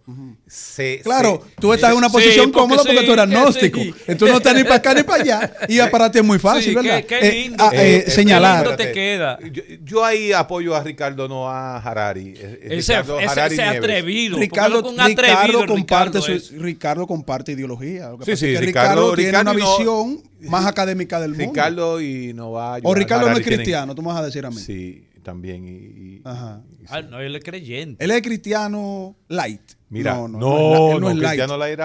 [0.47, 0.99] se...
[1.01, 3.79] Claro, se- tú estás en una Sí, posición porque cómoda porque sí, tú eres agnóstico.
[3.79, 3.93] sí.
[4.17, 5.53] Tú no estás ni para acá ni para allá.
[5.69, 6.97] Y para ti es muy fácil, Sí, ¿verdad?
[6.97, 7.63] qué- qué Eh, lindo.
[7.63, 8.63] ah, eh, Eh, eh, señalar.
[8.65, 9.39] lindo te queda.
[9.49, 12.33] Yo, yo ahí apoyo a Ricardo, no a Harari.
[12.33, 13.79] Ese, Ricardo ese- Harari ese Nieves.
[13.79, 14.37] atrevido.
[14.39, 16.51] Ricardo, un atrevido comparte Ricardo su- es.
[16.51, 18.09] Ricardo comparte ideología.
[18.09, 20.65] Lo que Sí, pasa sí, es que Ricardo- Ricardo, tiene Ricardo una no- visión más
[20.65, 21.45] académica del mundo.
[21.45, 24.25] Ricardo y no va a o Ricardo no es tienen- cristiano, tú me vas a
[24.25, 24.57] decir a mí.
[24.59, 25.67] Sí, también.
[25.67, 26.63] Y, y- Ajá.
[26.79, 28.01] y- Ah, no, él es creyente.
[28.03, 29.73] Él es cristiano light.
[29.89, 31.41] Mira, no, no, no, él no es light,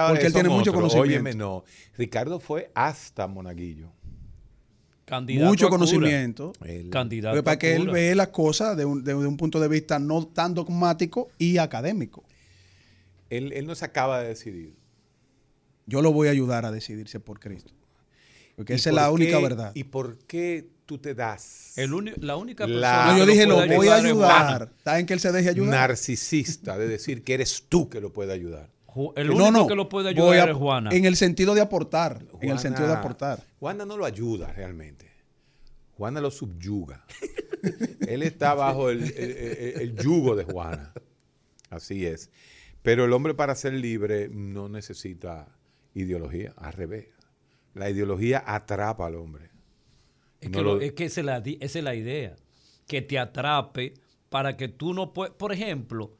[0.09, 0.75] Porque él tiene mucho otros.
[0.93, 1.01] conocimiento.
[1.29, 1.63] Óyeme, no.
[1.97, 3.91] Ricardo fue hasta Monaguillo.
[5.05, 6.53] Candidato mucho conocimiento.
[6.63, 9.99] Él- Candidato Lo que él ve las cosas de un, de un punto de vista
[9.99, 12.23] no tan dogmático y académico.
[13.29, 14.73] él, él no se acaba de decidir.
[15.85, 17.73] Yo lo voy a ayudar a decidirse por Cristo.
[18.55, 19.71] Porque ¿Y esa es la única verdad.
[19.73, 23.65] ¿Y por qué tú te das El la única La- persona No, yo dije, lo
[23.77, 24.71] voy a ayudar.
[24.77, 25.71] Está en que él se deje ayudar.
[25.89, 28.69] narcisista de decir que eres tú que lo puede ayudar?
[29.15, 30.89] El Que único que lo puede ayudar a- es Juana.
[30.91, 32.17] En el sentido de aportar.
[32.17, 33.41] en el Juana- sentido de aportar.
[33.57, 35.09] Juana no lo ayuda realmente.
[35.95, 37.05] Juana lo subyuga.
[38.05, 40.91] Él está bajo el, el- el- el yugo de Juana.
[41.69, 42.29] Así es.
[42.81, 45.47] Pero el hombre para ser libre no necesita
[45.93, 47.05] ideología, al revés.
[47.75, 49.50] La ideología atrapa al hombre.
[50.41, 52.35] Es No que, lo- es que esa, es la, esa es la idea.
[52.87, 53.93] Que te atrape
[54.29, 55.33] para que tú no puedas.
[55.35, 56.17] Por ejemplo,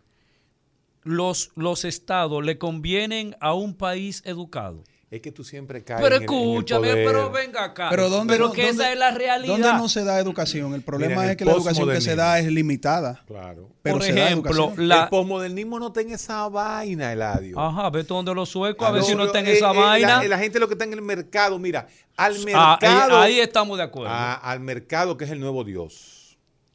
[1.04, 4.84] los, los estados le convienen a un país educado.
[5.12, 7.06] Es que tú siempre caes Pero en el- en el escúchame, poder.
[7.06, 7.90] pero venga acá.
[7.90, 9.52] Pero ¿dónde Pero no- que dónde- esa es la realidad.
[9.54, 10.74] ¿Dónde no se da educación?
[10.74, 13.22] El problema Mira, en es que la educación que se da es limitada.
[13.28, 13.68] Claro.
[13.82, 17.60] Pero Por se ejemplo, la- El posmodernismo no tiene esa vaina, Eladio.
[17.60, 19.78] Ajá, vete donde los suecos, a ver No, si no está en eh, esa eh,
[19.78, 20.22] vaina.
[20.24, 23.18] La, la gente lo que está en el mercado, mira, al Ah, mercado.
[23.20, 24.14] ahí, ahí estamos de acuerdo.
[24.14, 26.21] a- al mercado que es el nuevo Dios.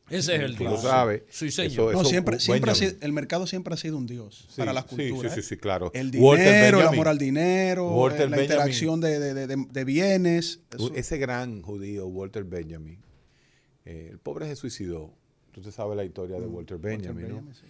[0.08, 0.72] Ese es el Tú Dios.
[0.74, 1.22] lo sabes.
[1.30, 1.90] Sí, señor.
[1.90, 4.72] Eso- No, siempre, siempre ha sido- el mercado siempre ha sido un dios Sí, para
[4.72, 5.34] las culturas.
[5.34, 5.90] sí, sí, sí, claro.
[5.94, 8.44] El Walter dinero, el amor al dinero, Walter eh, la Benjamin.
[8.44, 10.60] interacción de, de- de- de- de bienes.
[10.72, 10.92] eso.
[10.94, 12.98] Ese gran judío, Walter Benjamin,
[13.84, 15.12] eh, el pobre se suicidó.
[15.50, 17.34] Tú te sabes la historia de Walter Benjamin, ¿no?
[17.36, 17.62] Benjamin, sí.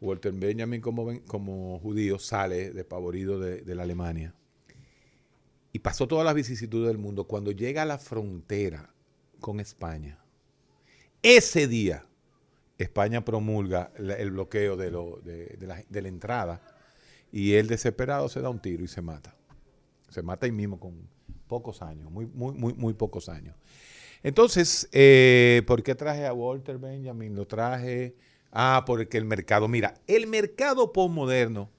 [0.00, 4.34] Walter Benjamin como, como judío sale despavorido de, de la Alemania
[5.72, 7.24] y pasó todas las vicisitudes del mundo.
[7.26, 8.94] Cuando llega a la frontera
[9.40, 10.18] con España,
[11.22, 12.04] ese día
[12.78, 16.60] España promulga el bloqueo de, lo- de- de la, de la entrada
[17.30, 19.34] y él desesperado se da un tiro y se mata.
[20.08, 21.08] Se mata ahí mismo con
[21.46, 23.54] pocos años, muy, muy, muy, muy pocos años.
[24.22, 27.34] Entonces, eh, ¿por qué traje a Walter Benjamin?
[27.34, 28.14] Lo traje,
[28.52, 31.70] ah, porque el mercado, mira, el mercado postmoderno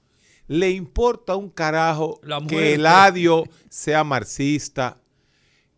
[0.46, 2.74] le importa un carajo La que muerte.
[2.74, 4.98] Eladio sea marxista,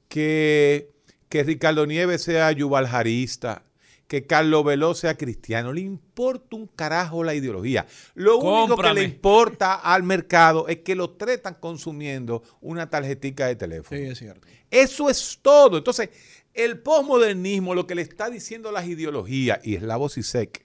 [0.09, 0.91] que,
[1.29, 3.63] que Ricardo Nieves sea yuvaljarista,
[4.07, 5.73] que Carlos Veló sea cristiano.
[5.73, 7.87] Le importa un carajo la ideología.
[8.15, 13.47] Lo único que le importa al mercado es que los tres están consumiendo una tarjetica
[13.47, 13.99] de teléfono.
[13.99, 14.47] Sí, es cierto.
[14.71, 15.79] Eso es todo.
[15.79, 16.11] Entonces,
[16.55, 20.65] el posmodernismo, lo que le está diciendo las ideologías, y Slavo Zizek,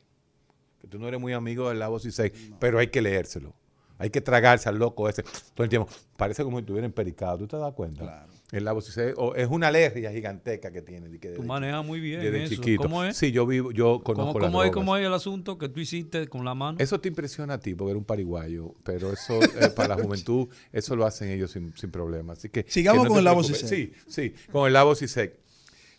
[0.80, 3.56] que tú no eres muy amigo de Slavo Zizek, pero hay que leérselo.
[3.98, 5.22] Hay que tragarse al loco ese
[5.54, 5.88] todo el tiempo.
[6.18, 7.38] Parece como si estuviera empericado.
[7.38, 8.02] ¿Tú te das cuenta?
[8.02, 8.34] Claro.
[8.52, 11.10] El Slavo Zizek, o es una alergia giganteca que tiene.
[11.20, 12.56] que Tú manejas muy bien desde eso.
[12.56, 12.84] chiquito.
[12.84, 13.16] ¿Cómo es?
[13.16, 14.74] Sí, yo vivo, yo conozco ¿Cómo, las cómo es, drogas.
[14.74, 16.78] cómo es el asunto que tú hiciste con la mano?
[16.82, 20.50] Eso te impresiona a ti porque eres un pariguayo, pero eso eh, para la juventud,
[20.74, 22.34] eso lo hacen ellos sin, sin problema.
[22.34, 23.70] Así que Sigamos que con te el Lavo preocupes.
[23.70, 23.96] Zizek.
[24.08, 25.40] Sí, sí, con el Lavo Zizek.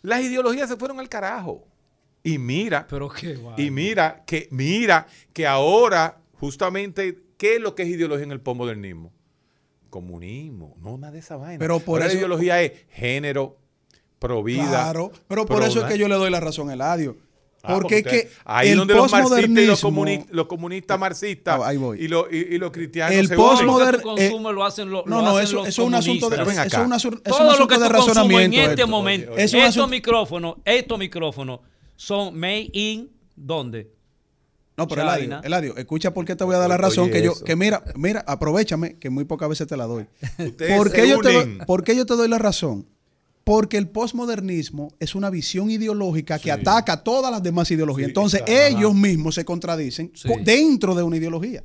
[0.03, 1.67] Las ideologías se fueron al carajo.
[2.23, 3.55] Y mira, Pero qué va.
[3.59, 8.39] y mira que mira que ahora justamente qué es lo que es ideología en el
[8.41, 9.11] posmodernismo?
[9.93, 11.59] Comunismo, no nada de esa vaina.
[11.59, 13.57] Pero por Ahora eso- la ideología es género,
[14.17, 14.67] pro vida.
[14.67, 17.15] Claro, pero por eso es que yo le doy la razón a Eladio.
[17.65, 20.99] Ah, porque es usted- que ahí el donde los marxistas y los, comuni- los comunistas
[20.99, 21.97] marxistas Ah, ahí voy.
[22.03, 23.65] y los, y, y los cristianos El se Todo unen.
[23.67, 25.81] lo que postmoder- tú eh, lo hacen, lo, No, lo no, hacen eso, los eso
[25.83, 26.81] es un asunto de, es acá.
[26.81, 28.43] un es un Todo lo asunto que de razonamiento.
[28.57, 28.89] en este Héctor.
[28.89, 31.59] momento, Es un estos micrófonos, estos micrófonos
[31.95, 33.91] son made in ¿dónde?
[34.77, 35.01] No, pero.
[35.03, 37.11] Eladio, Eladio, escucha por qué te voy a dar la Oye, razón.
[37.11, 37.45] que yo, eso.
[37.45, 40.05] que mira, mira, aprovechame, que muy pocas veces te la doy.
[40.39, 42.87] Ustedes ¿Por qué, yo te doy, por qué yo te doy la razón?
[43.43, 48.05] Porque el posmodernismo es una visión ideológica que ataca todas las demás ideologías.
[48.07, 50.29] Sí, Entonces, ellos mismos se contradicen Sí.
[50.29, 51.61] co- dentro de una ideología.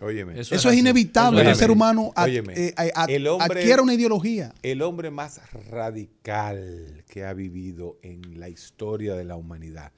[0.00, 3.60] Óyeme, Eso Eso, es inevitable que el ser humano ad- eh, eh, ad- el hombre-
[3.60, 4.52] adquiera una ideología.
[4.62, 5.40] el hombre más
[5.70, 9.92] radical que ha vivido en la historia de la humanidad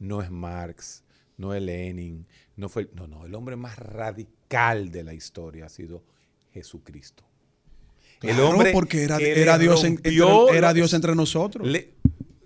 [0.00, 1.03] no es Marx,
[1.36, 5.68] no es Lenin, no fue, no, no, el hombre más radical de la historia ha
[5.68, 6.04] sido
[6.52, 7.24] Jesucristo.
[8.20, 9.18] Claro, porque era,
[9.58, 11.66] Dios rompió entre, era Dios entre nosotros.
[11.66, 11.94] le,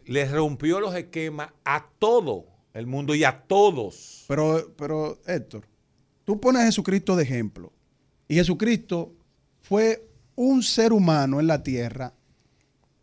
[0.07, 4.24] le rompió los esquemas a todo el mundo y a todos.
[4.29, 5.64] Pero, pero, Héctor,
[6.24, 7.72] tú pones a Jesucristo de ejemplo.
[8.27, 9.14] Y Jesucristo
[9.61, 12.14] fue un ser humano en la tierra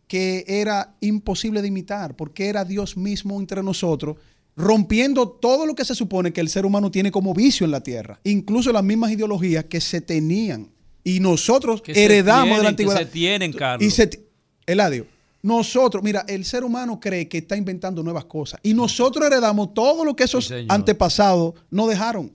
[0.08, 4.16] que era imposible de imitar, porque era Dios mismo entre nosotros,
[4.56, 7.82] rompiendo todo lo que se supone que el ser humano tiene como vicio en la
[7.82, 10.70] tierra, incluso las mismas ideologías que se tenían.
[11.04, 12.98] Y nosotros Que se heredamos tienen, de la que antigüedad.
[13.00, 13.86] se tienen, Carlos.
[13.86, 14.18] Y se ti-
[14.66, 15.06] Eladio,
[15.42, 18.58] nosotros, mira, el ser humano cree que está inventando nuevas cosas.
[18.64, 22.32] Y nosotros heredamos todo lo que esos Sí, antepasados no dejaron.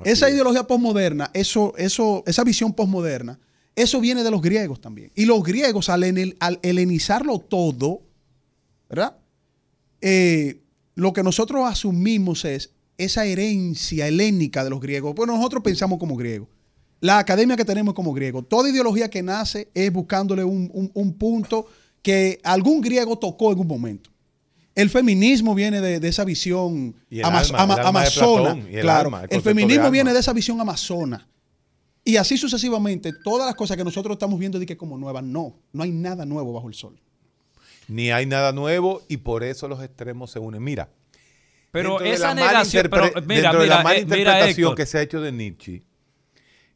[0.00, 0.34] Así Esa es.
[0.34, 3.38] ideología posmoderna, eso, eso, esa visión posmoderna,
[3.74, 5.10] eso viene de los griegos también.
[5.14, 8.02] Y los griegos, al, enel- al helenizarlo todo,
[8.90, 9.16] ¿verdad?
[10.02, 10.60] Eh,
[10.96, 15.14] lo que nosotros asumimos es esa herencia helénica de los griegos.
[15.14, 16.48] Pues nosotros pensamos como griegos.
[17.00, 18.42] La academia que tenemos es como griego.
[18.42, 21.66] Toda ideología que nace es buscándole un, un- un punto
[22.02, 24.10] que algún griego tocó en un momento.
[24.74, 26.94] El feminismo viene de, de esa visión
[27.28, 27.62] amazona.
[28.80, 31.28] Claro, alma, el feminismo viene de esa visión amazona.
[32.04, 35.54] Y así sucesivamente, todas las cosas que nosotros estamos viendo de que como nuevas, no,
[35.72, 36.98] no hay nada nuevo bajo el sol.
[37.88, 40.62] Ni hay nada nuevo y por eso los extremos se unen.
[40.62, 40.90] Mira,
[41.70, 44.86] Pero de esa mala negación, pero mira, dentro de la mala eh, mira, interpretación que
[44.86, 45.82] se ha hecho de Nietzsche,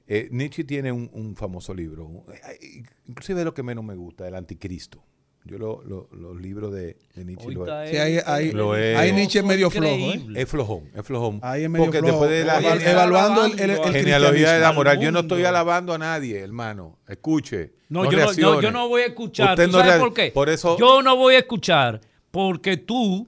[0.07, 4.27] eh, Nietzsche tiene un, un famoso libro, eh, inclusive es lo que menos me gusta,
[4.29, 5.03] el anticristo.
[5.45, 8.97] Yo lo- lo- los libros de, de Nietzsche lo Sí, es- ahí- ahí- Lo es.
[8.99, 10.23] ahí Nietzsche es medio flojo, ¿eh?
[10.37, 11.41] Es flojón, es flojón.
[11.43, 12.13] Ahí es medio Porque flojo.
[12.13, 15.95] después de la evaluando el, el- genealogía de la al moral, yo no estoy alabando
[15.95, 16.99] a nadie, hermano.
[17.09, 17.73] Escuche.
[17.89, 19.51] No, no yo, no, yo- voy a escuchar.
[19.51, 20.31] Usted ¿Tú no sabes por qué?
[20.31, 22.01] por eso- Yo no voy a escuchar
[22.31, 23.27] porque tú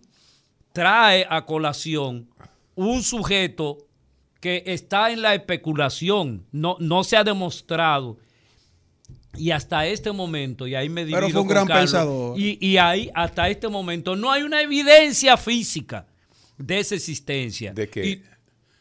[0.73, 2.29] traes a colación
[2.75, 3.79] un sujeto
[4.41, 8.19] que está en la especulación, no, no se ha demostrado.
[9.37, 12.39] Y hasta este momento, y ahí me divido Pero fue un con gran Carlos, pensador.
[12.39, 16.07] Y, y ahí, hasta este momento, no hay una evidencia física
[16.59, 17.73] de esa existencia.
[17.73, 18.23] de que, Y-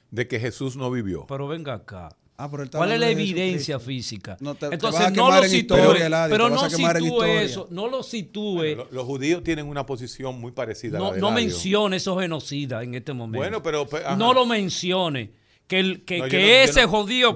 [0.10, 1.26] de que Jesús no vivió.
[1.28, 2.10] pero venga acá.
[2.38, 4.36] Ah, pero ¿Cuál es la evidencia física?
[4.40, 8.02] No, te- Entonces, no lo en sitúe, historia, Eladio, pero no sitúe eso, no lo
[8.02, 11.98] sitúe, Lo- Los judíos tienen una posición muy parecida a la no, de no mencione
[11.98, 13.38] esos genocidas en este momento.
[13.38, 14.16] Bueno, pero, pe- ajá.
[14.16, 15.32] no lo mencione.
[15.72, 17.34] Que, el, que, No, que no- ese no- jodido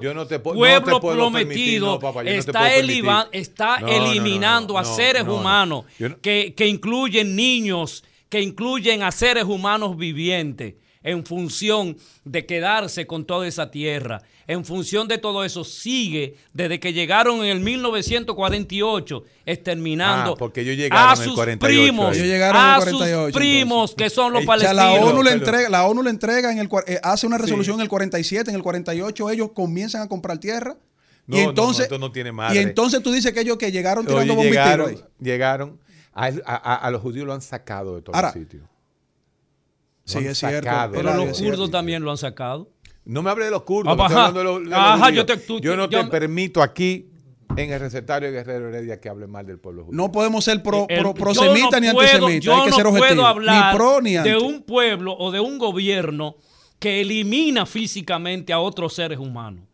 [1.00, 2.70] pueblo prometido está,
[3.32, 5.38] está eliminando a seres no, no.
[5.40, 5.84] humanos
[6.20, 10.74] que, que incluyen niños, que incluyen a seres humanos vivientes
[11.06, 14.20] en función de quedarse con toda esa tierra.
[14.48, 20.60] En función de todo eso, sigue desde que llegaron en el 1948, exterminando Ah, porque
[20.60, 22.16] ellos llegaron a en el sus 48 primos.
[22.16, 25.00] Ellos llegaron en el a 48, sus primos que son los Ey, O sea, palestinos.
[25.00, 27.82] la ONU, le entrega, la ONU le entrega en el eh, hace una resolución en
[27.82, 30.76] el 47, en el 48 ellos comienzan a comprar tierra.
[31.26, 32.54] No, y no, entonces, no, esto no tiene madre.
[32.54, 34.98] y entonces tú dices que ellos que llegaron Oye, tirando bombitas llegaron, ahí.
[35.20, 35.80] llegaron
[36.12, 38.62] a, a- a los judíos lo han sacado de todos Ahora, los sitios.
[40.06, 40.70] Lo Sí, es cierto.
[40.92, 41.56] Pero los es cierto.
[41.56, 42.70] kurdos también lo han sacado.
[43.04, 43.92] No me hable de los kurdos.
[43.92, 44.26] Ah, no estoy ajá.
[44.28, 45.14] hablando de los, de los Ajá, judíos.
[45.14, 47.10] yo te- tú- Yo no yo- te permito aquí
[47.56, 49.96] en el recetario de Guerrero Heredia que hable mal del pueblo judío.
[49.96, 52.38] No podemos ser pro, El- pro- yo prosemita no ni puedo- antisemita.
[52.44, 53.26] yo Hay que no ser puedo objetivo.
[53.26, 54.30] hablar Ni pro ni anti.
[54.30, 56.36] de un pueblo o de un gobierno
[56.78, 59.64] que elimina físicamente a otros seres humanos.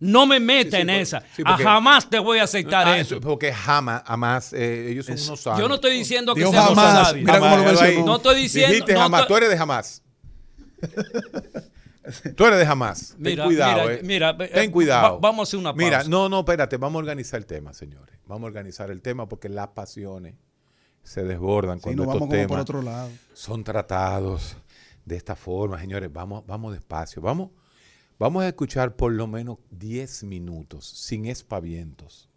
[0.00, 1.20] No me meta Sí, sí, en esa.
[1.34, 3.20] sí, A porque- jamás te voy a aceptar Ah, eso.
[3.20, 5.60] Porque jamás, jamás, eh, ellos son unos sabios.
[5.62, 7.24] Yo no estoy diciendo que Dios seamos jamás, sabios.
[7.26, 7.98] mira cómo lo Jamás, mencionó.
[8.00, 8.04] ahí.
[8.06, 10.02] No estoy diciendo- Dijiste no jamás, tú eres de jamás.
[12.36, 13.14] Tú eres de jamás.
[13.18, 14.00] Mira, Ten cuidado, mira, eh.
[14.02, 15.14] mira, eh, Ten cuidado.
[15.14, 16.08] va- vamos a hacer una Mira, pausa.
[16.08, 16.76] no, no, espérate.
[16.78, 18.16] Vamos a organizar el tema, señores.
[18.26, 20.34] Vamos a organizar el tema porque las pasiones
[21.02, 23.10] se desbordan Sí, cuando estos vamos como por temas otro lado.
[23.34, 24.56] son tratados
[25.04, 26.10] de esta forma, señores.
[26.10, 27.20] Vamos, vamos despacio.
[27.20, 27.50] Vamos,
[28.18, 32.28] vamos a escuchar por lo menos 10 minutos sin espavientos.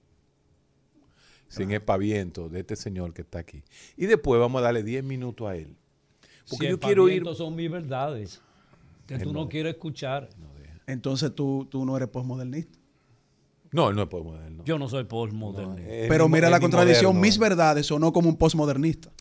[1.48, 3.63] Sin espavientos de este señor que está aquí.
[3.98, 5.76] Y después vamos a darle 10 minutos a él.
[6.50, 7.26] Porque Si yo quiero ir.
[7.36, 8.41] son mis verdades.
[9.06, 10.30] Que tú no quieres escuchar.
[10.88, 12.80] Entonces tú, tú no eres postmodernista.
[13.72, 14.64] No, él no es postmoderno.
[14.66, 15.78] Yo no soy postmoderno.
[15.78, 17.14] Es Pero mira la contradicción.
[17.14, 17.22] moderno.
[17.22, 19.12] Mis verdades sonó como un postmodernista.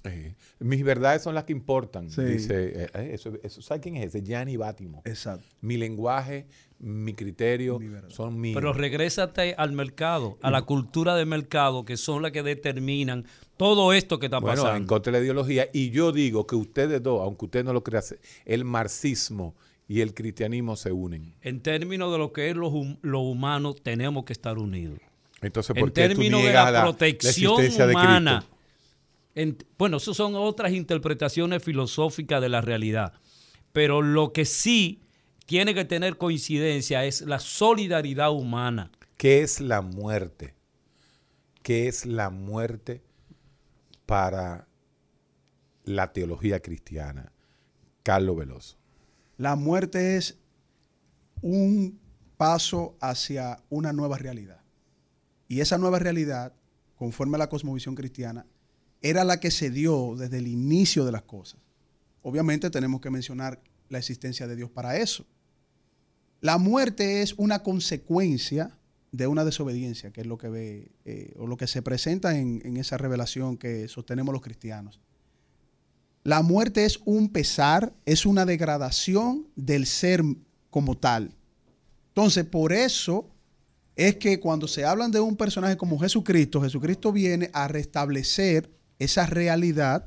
[0.59, 2.11] Mis verdades son las que importan.
[2.11, 2.23] Sí.
[2.23, 4.23] Dice, eh, eh, eso, eso- ¿sabe quién es ese?
[4.23, 5.03] Gianni Bátimo.
[5.05, 5.45] Exacto.
[5.61, 6.47] Mi lenguaje,
[6.81, 8.57] mi criterio Mi son míos.
[8.57, 13.25] Pero regrésate al mercado, a la cultura de mercado, que son las que determinan
[13.57, 14.87] todo esto que está bueno, en pasando.
[14.89, 15.69] contra de la ideología.
[15.73, 18.03] Y yo digo que ustedes dos, aunque usted no lo crea,
[18.45, 19.55] el marxismo
[19.91, 21.35] y el cristianismo se unen.
[21.41, 25.01] En términos de lo que es lo, hum- lo humano, tenemos que estar unidos.
[25.43, 28.39] Entonces, ¿por En qué tú términos de niegas la protección existencia de humana.
[28.39, 28.57] Cristo?
[29.35, 33.15] En- bueno, eso son otras interpretaciones filosóficas de la realidad.
[33.73, 35.03] Pero lo que sí
[35.45, 38.93] tiene que tener coincidencia es la solidaridad humana.
[39.17, 40.55] ¿Qué es la muerte?
[41.65, 43.03] ¿Qué es la muerte
[44.07, 44.69] para
[45.83, 47.33] la teología cristiana?
[48.05, 48.80] Carlos Veloso.
[49.41, 50.37] La muerte es
[51.41, 51.99] un
[52.37, 54.61] paso hacia una nueva realidad.
[55.49, 56.53] Y esa nueva realidad,
[56.95, 58.45] conforme a la cosmovisión cristiana,
[59.01, 61.59] era la que se dio desde el inicio de las cosas.
[62.21, 65.25] Obviamente tenemos que mencionar la existencia de Dios para eso.
[66.43, 68.77] La muerte es una consecuencia
[69.11, 72.61] de una desobediencia, que es lo que ve eh, o lo que se presenta en,
[72.63, 75.01] en esa revelación que sostenemos los cristianos.
[76.23, 80.23] La muerte es un pesar, es una degradación del ser
[80.71, 81.35] como tal.
[82.09, 83.29] Entonces, por eso
[83.97, 89.27] es que cuando se hablan de un personaje como Jesucristo, Jesucristo viene a restablecer esa
[89.27, 90.07] realidad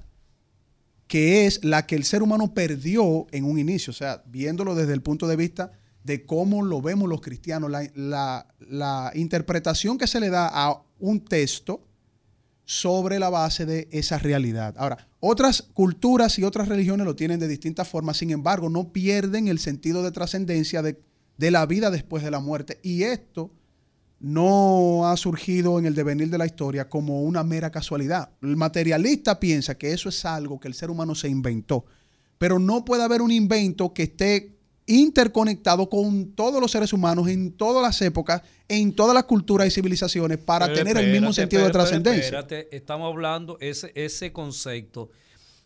[1.08, 3.92] que es la que el ser humano perdió en un inicio.
[3.92, 5.72] O sea, viéndolo desde el punto de vista
[6.04, 10.82] de cómo lo vemos los cristianos, la, la- la interpretación que se le da a
[11.00, 11.82] un texto
[12.66, 14.76] sobre la base de esa realidad.
[14.78, 19.48] Ahora, otras culturas y otras religiones lo tienen de distintas formas, sin embargo, no pierden
[19.48, 21.02] el sentido de trascendencia de,
[21.38, 22.82] de la vida después de la muerte.
[22.84, 23.50] Y esto
[24.20, 28.32] no ha surgido en el devenir de la historia como una mera casualidad.
[28.42, 31.86] El materialista piensa que eso es algo que el ser humano se inventó,
[32.38, 34.53] pero no puede haber un invento que esté
[34.86, 39.72] interconectado con todos los seres humanos en todas las épocas, en todas las culturas y
[39.72, 42.24] civilizaciones para Pero tener el mismo espérate, sentido de pero trascendencia.
[42.24, 45.10] espérate, estamos hablando, ese, ese concepto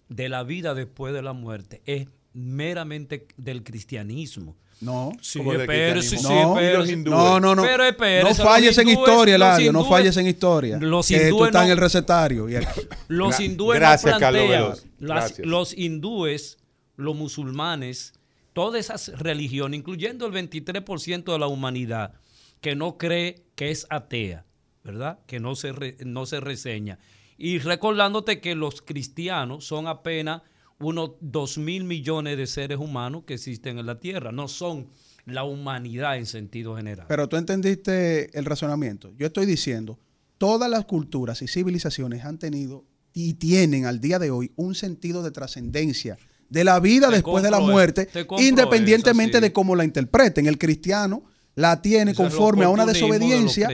[0.09, 4.55] de la vida después de la muerte es meramente del cristianismo.
[4.79, 5.11] No.
[5.21, 6.19] Sí, cristianismo.
[6.19, 7.05] sí, No, hindúes.
[7.17, 7.63] No, no, no.
[7.63, 7.83] Pero
[8.23, 9.73] no falles en hindúes- historia, Eladio.
[9.73, 10.77] No hindúes- falles en historia.
[10.77, 12.47] los que tú hindúes estás en el recetario.
[12.47, 14.85] y aquí- Los hindúes gracias, no Carlos plantean, Veloz.
[14.99, 15.47] las- Gracias.
[15.47, 16.57] los hindúes,
[16.95, 18.13] los musulmanes,
[18.57, 22.13] todas esas religiones, incluyendo el 23% de la humanidad
[22.59, 24.47] que no cree que es atea,
[24.83, 25.19] ¿verdad?
[25.27, 26.97] Que no se, no se reseña.
[27.37, 30.41] Y recordándote que los cristianos son apenas
[30.79, 34.87] unos 2 mil millones de seres humanos que existen en la Tierra, no son
[35.25, 37.05] la humanidad en sentido general.
[37.07, 39.13] Pero tú entendiste el razonamiento.
[39.19, 39.99] Yo estoy diciendo,
[40.39, 45.21] todas las culturas y civilizaciones han tenido y tienen al día de hoy un sentido
[45.21, 46.17] de trascendencia
[46.49, 48.07] de la vida Te después de la muerte,
[48.39, 49.49] independientemente eso, sí.
[49.49, 50.47] de cómo la interpreten.
[50.47, 51.23] El cristiano
[51.55, 53.69] la tiene Ese conforme a una de desobediencia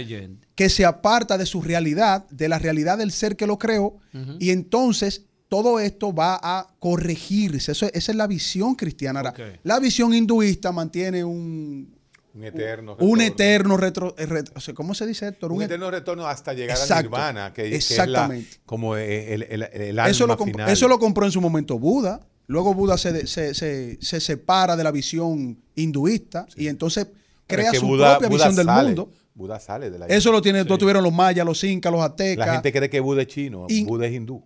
[0.55, 3.97] que se aparta de su realidad, de la realidad del ser que lo creó,
[4.39, 7.73] y entonces todo esto va a corregirse.
[7.73, 9.19] Eso, esa es la visión cristiana.
[9.19, 9.33] Ahora.
[9.63, 11.95] La visión hinduista mantiene un,
[12.33, 13.21] Un eterno un retorno.
[13.23, 15.51] eterno retro, eh, ret- o sea, ¿cómo se dice Héctor?
[15.51, 16.93] Un Un et- eterno retorno hasta llegar Exacto.
[16.95, 18.57] a Nirvana, que, que es la, Exactamente.
[18.65, 20.69] como el, el, el alma eso, lo comp- final.
[20.69, 22.25] eso lo compró en su momento Buda.
[22.47, 27.07] Luego Buda se, se, se- se separa de la visión hinduista y entonces
[27.47, 29.11] crea es que su Buda- propia Buda visión del mundo.
[29.35, 30.69] Buda sale de la Eso lo tiene, Sí.
[30.69, 32.45] lo tuvieron los mayas, los incas, los aztecas.
[32.45, 34.43] La gente cree que Buda es chino, Y- Buda es hindú.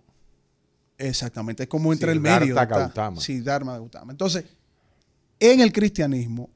[0.98, 2.56] Exactamente, es como entre el medio.
[2.56, 3.20] Gautama.
[3.22, 4.12] Siddhartha Gautama.
[4.12, 4.46] Entonces,
[5.40, 6.50] en el cristianismo,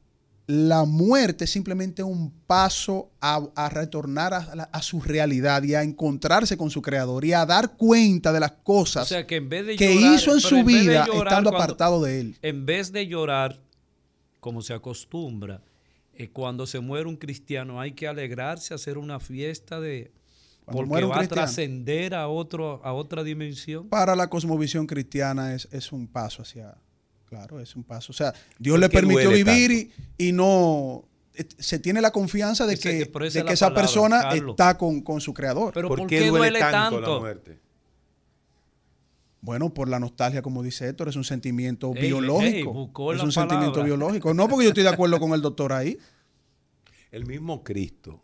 [0.47, 5.75] la muerte es simplemente un paso a, a retornar a, la- a su realidad y
[5.75, 9.37] a encontrarse con su creador y a dar cuenta de las O cosas sea, que
[9.37, 12.37] en vez de que llorar- hizo en su vida llorar estando cuando- apartado de él.
[12.41, 13.61] En vez de llorar,
[14.39, 15.61] como se acostumbra,
[16.15, 20.11] eh, cuando se muere un cristiano hay que alegrarse, hacer una fiesta de
[20.65, 23.87] Cuando porque va a trascender a otro a otra dimensión.
[23.89, 26.75] Para la cosmovisión cristiana es, es un paso hacia,
[27.31, 28.11] claro, es un paso.
[28.11, 32.65] O sea, Dios ¿Por le permitió vivir y, y no, eh, se tiene la confianza
[32.65, 34.49] de que, esa de es que esa palabra, persona Carlos.
[34.51, 35.73] está con, con su creador.
[35.73, 37.57] Pero ¿Por, ¿por qué qué duele duele tanto, la muerte?
[39.39, 42.47] Bueno, por la nostalgia, como dice Héctor, es un sentimiento Ey, biológico.
[42.57, 44.33] ey, buscó es la un sentimiento biológico.
[44.33, 45.97] No porque yo estoy de acuerdo con el doctor ahí.
[47.11, 48.21] El mismo Cristo,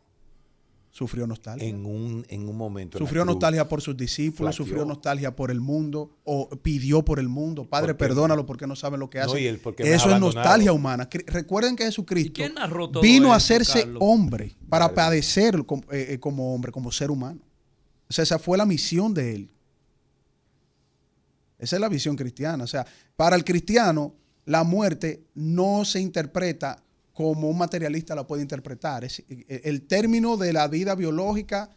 [0.98, 1.68] Sufrió nostalgia.
[1.68, 2.98] en un, en un momento.
[2.98, 4.66] Sufrió nostalgia por sus discípulos, flaqueó.
[4.66, 7.66] sufrió nostalgia por el mundo, o pidió por el mundo.
[7.66, 9.44] Padre, perdónalo porque no saben lo que No, hacen.
[9.44, 11.08] y Eso es nostalgia humana.
[11.28, 12.42] Recuerden que ¿Y Jesucristo
[13.00, 14.00] vino a hacerse Carlos?
[14.02, 17.42] hombre para padecer como, eh, eh, como hombre, como ser humano.
[18.10, 19.50] O sea, esa fue la misión de él.
[21.60, 22.64] Esa es la visión cristiana.
[22.64, 26.82] O sea, para el cristiano, la muerte no se interpreta
[27.18, 29.04] como un materialista la puede interpretar.
[29.04, 31.72] Es, eh, el término de la vida biológica,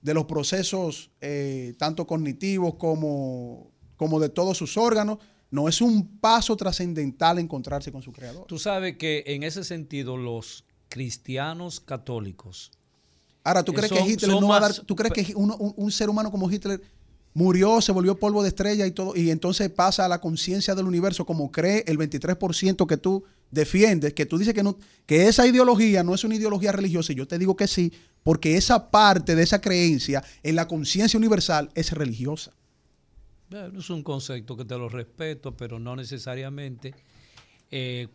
[0.00, 5.18] de los procesos eh, tanto cognitivos como, como de todos sus órganos,
[5.50, 8.46] no es un paso trascendental encontrarse con su creador.
[8.46, 12.70] Tú sabes que en ese sentido los cristianos católicos
[13.44, 15.56] Ahora, ¿tú Eh, crees son- que Hitler no va a dar, tú crees que uno-
[15.58, 16.80] un, un ser humano como Hitler
[17.34, 20.86] murió, se volvió polvo de estrella y todo, y entonces pasa a la conciencia del
[20.86, 25.46] universo como cree el 23% que tú defiendes, que tú dices que no, que esa
[25.46, 27.92] ideología no es una ideología religiosa, y yo te digo que sí,
[28.22, 32.52] porque esa parte de esa creencia en la conciencia universal es religiosa.
[33.76, 36.94] Es un concepto que te lo respeto, pero no necesariamente
[37.70, 38.08] eh,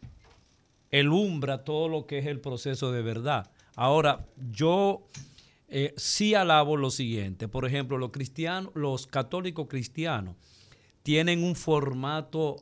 [0.89, 3.49] elumbra todo lo que es el proceso de verdad.
[3.75, 5.07] Ahora, yo
[5.69, 7.47] eh, sí alabo lo siguiente.
[7.47, 10.35] Por ejemplo, los cristianos, los católicos cristianos
[11.03, 12.57] tienen un formato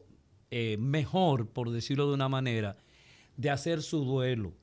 [0.52, 2.78] eh, mejor, por decirlo de una manera,
[3.38, 4.54] de hacer su duelo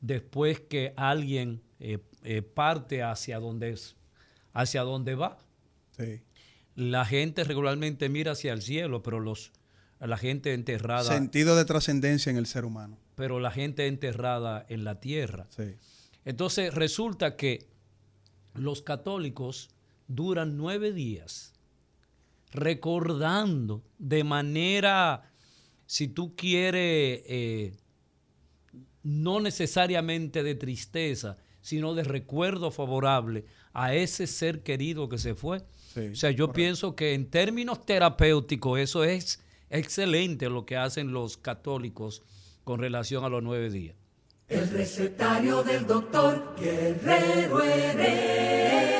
[0.00, 3.96] después que alguien eh, eh, parte hacia donde, es-
[4.52, 5.38] hacia donde va
[5.96, 6.20] Sí.
[6.74, 9.52] la gente regularmente mira hacia el cielo, pero los
[10.00, 12.96] la gente enterrada, Sentido de trascendencia en el ser humano.
[13.16, 15.46] pero la gente enterrada en la tierra.
[15.50, 15.74] Sí.
[16.24, 17.66] Entonces resulta que
[18.54, 19.68] los católicos
[20.08, 21.52] duran nueve días
[22.52, 25.30] recordando de manera,
[25.86, 27.76] si tú quieres, eh,
[29.02, 35.62] no necesariamente de tristeza, sino de recuerdo favorable a ese ser querido que se fue.
[35.94, 36.56] Sí, o sea, yo correcto.
[36.56, 42.22] pienso que en términos terapéuticos eso es excelente lo que hacen los católicos
[42.64, 43.96] con relación a los nueve días.
[44.48, 48.90] El recetario del doctor Guerrero Heredia.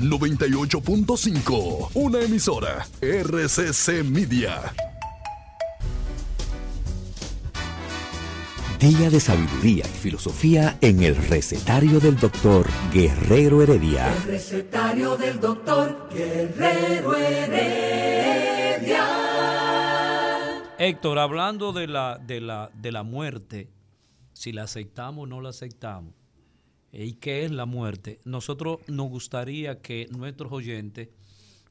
[0.00, 4.72] Rumba 98.5, una emisora RCC Media.
[8.78, 14.10] Día de sabiduría y filosofía en el recetario del doctor Guerrero Heredia.
[14.14, 19.06] El recetario del doctor Guerrero Heredia.
[20.78, 23.68] Héctor, hablando de la, de la, de la muerte,
[24.32, 26.14] si la aceptamos o no la aceptamos,
[26.92, 31.08] y qué es la muerte, nosotros nos gustaría que nuestros oyentes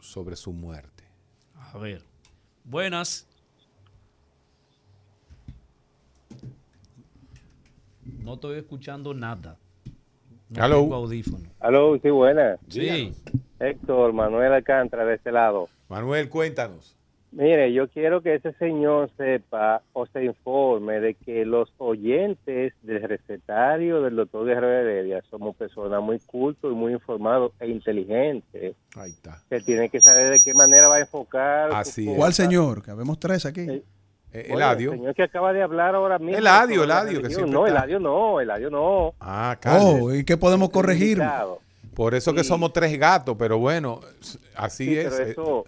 [0.00, 1.04] sobre su muerte.
[1.54, 2.04] A ver.
[2.64, 3.26] Buenas.
[8.04, 9.56] No estoy escuchando nada.
[10.48, 10.80] No Hello.
[10.82, 11.48] tengo audífono.
[11.60, 12.58] Aló, sí, buena.
[12.68, 13.14] Sí.
[13.58, 15.68] Héctor, Manuel Alcántara, de este lado.
[15.88, 16.96] Manuel, cuéntanos.
[17.30, 23.02] Mire, yo quiero que ese señor sepa o se informe de que los oyentes del
[23.08, 28.76] recetario del doctor Guerrero Heredia somos personas muy cultos y muy informados e inteligentes.
[28.96, 29.42] Ahí está.
[29.48, 31.70] Que tiene que saber de qué manera va a enfocar.
[31.72, 32.04] Así.
[32.04, 32.82] ¿Cuál señor?
[32.82, 33.62] Que habemos tres aquí.
[33.62, 33.82] Eh,
[34.32, 34.92] Eh, Eladio.
[34.92, 36.36] El señor que acaba de hablar ahora mismo.
[36.38, 37.78] Eladio, Eladio, que siempre No, está.
[37.78, 39.14] Eladio no, Eladio no.
[39.20, 39.98] Ah, Carlos.
[40.02, 41.22] Oh, ¿y qué podemos corregir?
[41.94, 44.00] Por eso que somos tres gatos, pero bueno,
[44.56, 45.10] así Sí, es.
[45.14, 45.64] pero eso,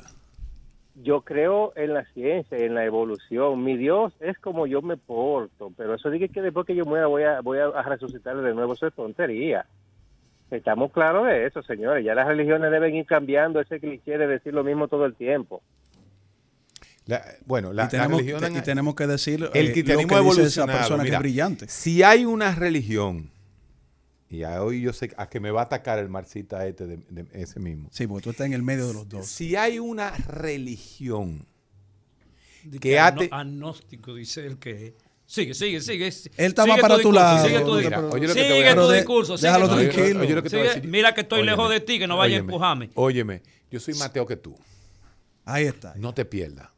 [0.94, 3.62] yo creo en la ciencia, en la evolución.
[3.62, 7.06] Mi Dios es como yo me porto, pero eso dice que después que yo muera
[7.08, 9.66] voy a, voy a resucitar de nuevo, eso es tontería.
[10.50, 12.04] Estamos claros de eso, señores.
[12.04, 15.60] Ya las religiones deben ir cambiando ese cliché de decir lo mismo todo el tiempo.
[17.06, 20.08] La- bueno, la, y, tenemos, la religión y tenemos que decir eh, el lo cristianismo
[20.08, 21.68] que ha dice esa persona que es brillante.
[21.68, 23.30] Si hay una religión,
[24.30, 26.96] y a hoy yo sé a que me va a atacar el marxista este de,
[27.10, 27.88] de ese mismo.
[27.92, 29.26] Sí, porque tú estás en el medio de los dos.
[29.26, 31.46] Si hay una religión
[32.80, 34.94] que ha agno- te- agnóstico, dice el que.
[35.26, 36.06] Sigue, sigue, sigue.
[36.06, 37.46] Él está Sigue más para tu discurso, lado.
[37.46, 38.16] Sigue tu Mira, discurso.
[38.16, 38.74] oye lo que te voy a Sigue decir.
[38.74, 39.36] tu Pero de- discurso.
[39.38, 40.20] sigue déjalo Oye, tranquilo.
[40.20, 40.90] oye lo que te voy a Sigue- decir.
[40.90, 42.90] mira que estoy Óyeme, lejos de ti, que no vaya a empujarme.
[42.94, 44.56] Óyeme, yo soy más ateo que tú.
[45.46, 45.94] Ahí está.
[45.96, 46.68] No te pierdas.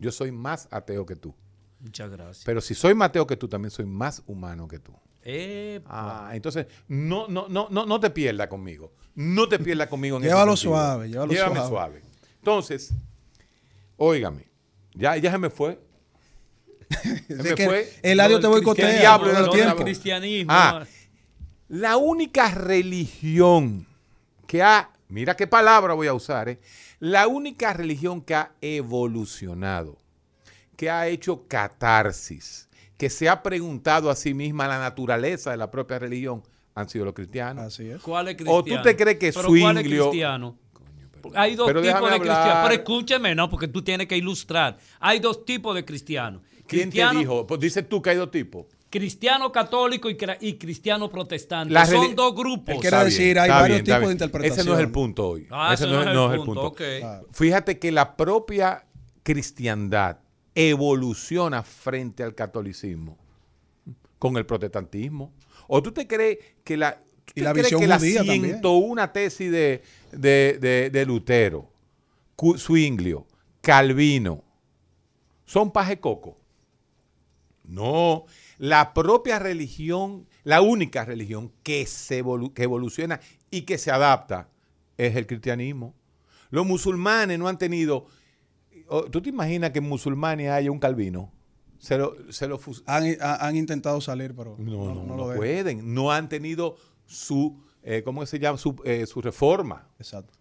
[0.00, 1.34] Yo soy más ateo que tú.
[1.78, 2.44] Muchas gracias.
[2.44, 4.92] Pero si soy más ateo que tú, también soy más humano que tú.
[5.22, 6.28] Epa.
[6.28, 8.92] Ah, entonces no, no, no, no, no te pierdas conmigo.
[9.14, 11.68] No te pierdas conmigo en ese Llévalo suave, llévalo Llévame suave.
[11.68, 12.02] suave.
[12.38, 12.92] Entonces,
[13.96, 14.46] óigame,
[14.94, 15.78] ya, ya se me fue.
[17.28, 17.92] Se me que fue.
[18.02, 19.74] Eladio Lo te diablo era el lo tiempo.
[19.76, 20.50] del cristianismo.
[20.52, 20.84] Ah,
[21.68, 23.86] la única religión
[24.48, 26.60] que ha, mira qué palabra voy a usar, ¿eh?
[26.98, 29.98] la única religión que ha evolucionado,
[30.76, 35.70] que ha hecho catarsis, que se ha preguntado a sí misma la naturaleza de la
[35.70, 36.42] propia religión,
[36.74, 37.64] han sido los cristianos.
[37.64, 38.00] Así es.
[38.02, 38.82] ¿Cuál es ¿O cristiano?
[38.82, 40.58] tú te crees que ¿Pero cuál es cristiano?
[41.34, 42.58] Hay dos Pero tipos de cristianos.
[42.62, 44.78] Pero escúcheme, no, porque tú tienes que ilustrar.
[44.98, 46.42] Hay dos tipos de cristianos.
[46.66, 47.46] ¿Quién te dijo?
[47.46, 48.66] Pues dices tú que hay dos tipos.
[48.90, 51.72] Cristiano católico y, cristiano protestante.
[51.72, 52.84] La Son dos grupos.
[52.84, 54.58] Está decir, hay varios bien, tipos de interpretación.
[54.60, 55.46] Ese no es el punto hoy.
[55.50, 56.74] Ah, ese no es el punto.
[57.32, 58.84] Fíjate que la propia
[59.22, 60.18] cristiandad
[60.54, 63.16] evoluciona frente al catolicismo
[64.18, 65.32] con el protestantismo.
[65.68, 68.44] ¿O tú te crees que la, tú Y la crees visión que la judía también.
[68.44, 71.70] 101 tesis de, de, de- de Lutero,
[72.58, 73.24] Zwinglio,
[73.60, 74.42] Calvino,
[75.46, 76.36] son paje coco?
[77.62, 78.24] No,
[78.62, 83.18] la propia religión, la única religión que, se evolu- que evoluciona
[83.50, 84.50] y que se adapta
[84.98, 85.94] es el cristianismo.
[86.50, 88.04] Los musulmanes no han tenido...
[89.10, 91.32] ¿Tú te imaginas que en musulmanes haya un calvino?
[91.78, 95.94] Se lo, se lo Han, ha- han intentado salir, pero no, no, no lo pueden.
[95.94, 98.58] No han tenido su, eh, ¿cómo se llama?
[98.58, 99.88] Su, eh, su reforma.
[99.98, 100.34] Exacto.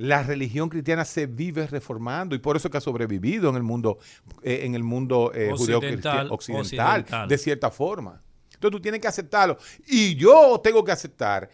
[0.00, 3.98] La religión cristiana se vive reformando y por eso que ha sobrevivido en el mundo,
[4.42, 7.28] eh, en el mundo eh, Occidental, occidental, occidental.
[7.28, 8.22] de cierta forma.
[8.54, 9.58] Entonces tú tienes que aceptarlo.
[9.86, 11.50] Y yo tengo que aceptar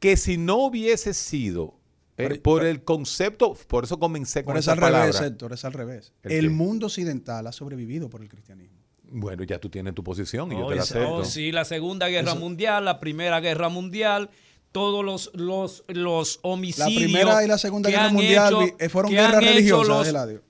[0.00, 1.78] que si no hubiese sido
[2.16, 5.26] eh, Pero- por el concepto, por eso comencé con es esa al revés, palabra.
[5.26, 6.12] Héctor, es al revés.
[6.24, 8.78] ¿El mundo occidental ha sobrevivido por el cristianismo.
[9.16, 11.14] Bueno, ya tú tienes tu posición y yo Oh, te la es- acepto.
[11.14, 14.30] oh, sí, la Segunda Guerra Eso- Mundial, la Primera Guerra Mundial,
[14.74, 16.94] todos los, los, los La homicidios.
[17.04, 20.42] primera y la segunda guerra mundial hecho- eh, fueron guerras religiosas, los- Eladio.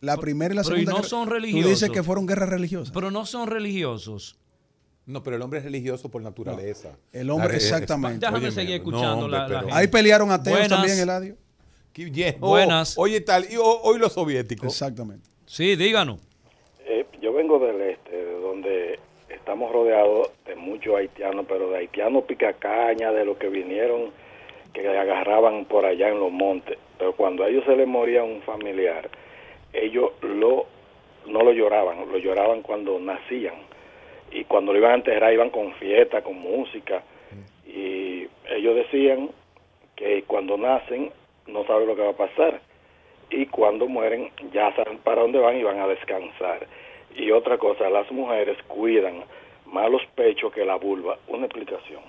[0.00, 1.70] La primera y la Pero y segunda no guerra- son Tú religiosos.
[1.70, 2.92] dices que fueron guerras religiosas.
[2.94, 4.38] Pero no son religiosos.
[5.06, 6.96] No, pero el hombre es religioso por naturaleza.
[7.12, 8.20] el hombre- La- exactamente.
[8.20, 9.74] Déjame óyeme, seguir no, escuchando hombre, la- la gente.
[9.74, 10.78] Ahí pelearon ateos Buenas.
[10.78, 11.36] también, Eladio.
[12.40, 12.94] Oh, Buenas.
[12.96, 14.68] oye, tal, y ho- hoy los soviéticos.
[14.72, 15.28] Exactamente.
[15.46, 16.20] Sí, díganos.
[16.86, 17.80] Eh, yo vengo del
[19.44, 24.10] estamos rodeados de muchos haitianos, pero de haitianos picacaña, de los que vinieron,
[24.72, 26.78] que agarraban por allá en los montes.
[26.96, 29.10] Pero cuando a ellos se les moría un familiar,
[29.74, 30.64] ellos lo
[31.26, 33.56] no lo lloraban, lo lloraban cuando nacían.
[34.32, 37.02] Y cuando lo iban a enterrar iban con fiesta, con música.
[37.66, 39.28] Y ellos decían
[39.94, 41.12] que cuando nacen
[41.48, 42.60] no saben lo que va a pasar
[43.28, 46.66] y cuando mueren ya saben para dónde van y van a descansar.
[47.14, 49.24] Y otra cosa, las mujeres cuidan
[49.66, 51.18] más los pechos que la vulva.
[51.28, 52.02] Una explicación.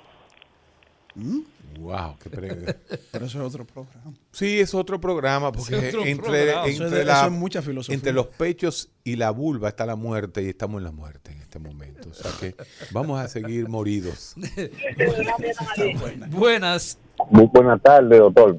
[1.80, 2.50] Wow, qué pre-
[3.12, 4.12] Pero eso es otro programa.
[4.32, 6.60] Sí, es otro programa porque Es otro entre, programa.
[6.66, 7.96] entre Eso es de- la- eso es mucha filosofía.
[7.96, 11.42] entre los pechos y la vulva está la muerte y estamos en la muerte en
[11.42, 12.10] este momento.
[12.10, 12.56] O sea que
[12.92, 14.36] vamos a seguir moridos.
[16.32, 17.00] Buenas.
[17.30, 18.58] Muy buenas tardes, doctor.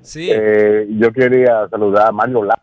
[0.00, 0.30] Sí.
[0.32, 2.58] Eh, yo quería saludar a Mario La.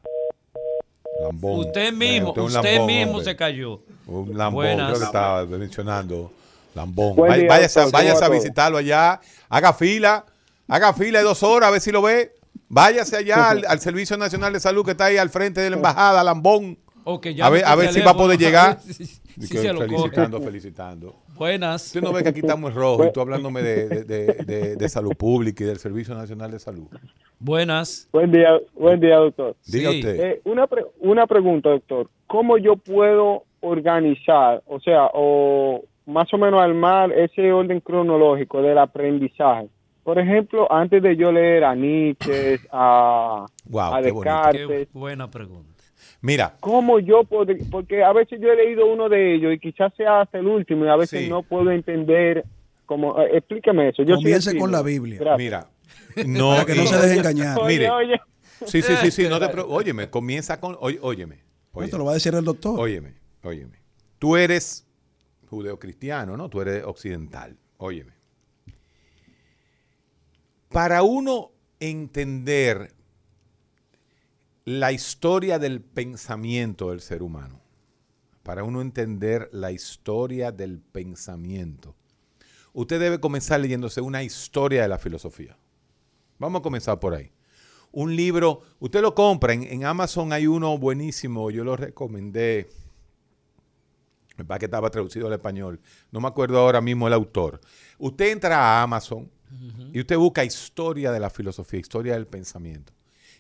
[1.21, 1.59] Lambón.
[1.59, 3.25] usted mismo, Eh, un usted lambón, mismo hombre.
[3.25, 3.81] se cayó.
[4.07, 4.97] Un lambón, Buenas.
[4.99, 6.31] que estaba mencionando.
[6.75, 7.15] Lambón.
[7.15, 7.91] Día, váyase, doctor.
[7.99, 9.19] váyase ¿Cómo a visitarlo allá.
[9.49, 10.25] Haga fila.
[10.67, 12.33] Haga fila de dos horas a ver si lo ve.
[12.67, 15.75] Váyase allá al, al Servicio Nacional de Salud que está ahí al frente de la
[15.75, 16.79] embajada, Lambón.
[17.03, 18.79] O que A ver, a ver si va a poder llegar.
[18.87, 21.15] si- se lo felicitando, felicitando.
[21.35, 21.87] Buenas.
[21.87, 24.75] Usted no ve que aquí estamos en rojo y tú hablándome de, de- de- de-
[24.75, 26.87] de salud pública y del Servicio Nacional de Salud.
[27.39, 28.07] Buenas.
[28.11, 29.55] Buen día, buen día, doctor.
[29.67, 29.99] Diga Sí.
[29.99, 30.19] usted.
[30.19, 32.09] Eh, una, pre- una pregunta, doctor.
[32.27, 38.77] ¿Cómo yo puedo organizar, o sea, o más o menos armar ese orden cronológico del
[38.77, 39.67] aprendizaje?
[40.03, 44.35] Por ejemplo, antes de yo leer a Nietzsche, a, Wow, a qué bonito.
[44.35, 45.72] Descartes, Qué buena pregunta.
[46.25, 47.53] Mira, ¿cómo yo puedo?
[47.69, 50.85] Porque a veces yo he leído uno de ellos y quizás sea hasta el último
[50.85, 51.29] y a veces Sí.
[51.29, 52.45] no puedo entender.
[52.85, 54.03] Como, eh, explíqueme eso.
[54.03, 55.19] Yo Comience con la Biblia.
[55.19, 55.37] Gracias.
[55.37, 55.67] mira.
[56.27, 57.57] No, Para que no se deje engañar.
[57.59, 57.89] Oye, Mire.
[57.89, 58.21] oye.
[58.65, 59.77] Sí, sí, sí, sí, no te preocupes.
[59.77, 60.77] Óyeme, comienza con.
[60.79, 61.39] oy- óyeme.
[61.81, 62.79] Esto lo va a decir el doctor.
[62.79, 63.77] Óyeme, óyeme.
[64.19, 64.87] Tú eres
[65.49, 66.47] judeocristiano, ¿no?
[66.49, 67.57] Tú eres occidental.
[67.77, 68.13] Óyeme.
[70.69, 72.92] Para uno entender
[74.65, 77.59] la historia del pensamiento del ser humano,
[78.43, 81.95] para uno entender la historia del pensamiento,
[82.71, 85.57] usted debe comenzar leyéndose una historia de la filosofía.
[86.39, 87.31] Vamos a comenzar por ahí.
[87.91, 92.69] Un libro, usted lo compra, en, en Amazon hay uno buenísimo, yo lo recomendé,
[94.37, 95.79] me parece que estaba traducido al español,
[96.11, 97.59] no me acuerdo ahora mismo el autor.
[97.99, 99.29] Usted entra a Amazon
[99.91, 102.91] y usted busca historia de la filosofía, historia del pensamiento.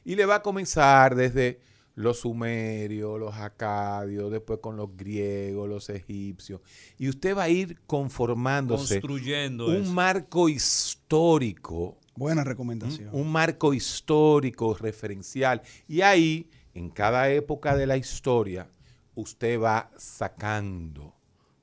[0.05, 1.59] Y le va a comenzar desde
[1.95, 6.61] los sumerios, los acadios, después con los griegos, los egipcios.
[6.97, 9.91] Y usted va a ir conformándose Construyendo un eso.
[9.91, 13.09] marco histórico Buena recomendación.
[13.11, 15.61] un marco histórico referencial.
[15.87, 18.67] Y ahí, en cada época de la historia,
[19.15, 21.15] usted va sacando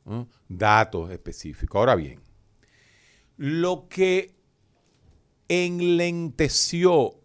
[0.05, 0.28] ¿no?
[0.49, 1.78] datos específicos.
[1.78, 2.20] Ahora bien,
[3.36, 4.34] lo que
[5.49, 7.20] enlenteció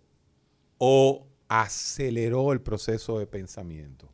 [0.78, 4.10] o aceleró el proceso de pensamiento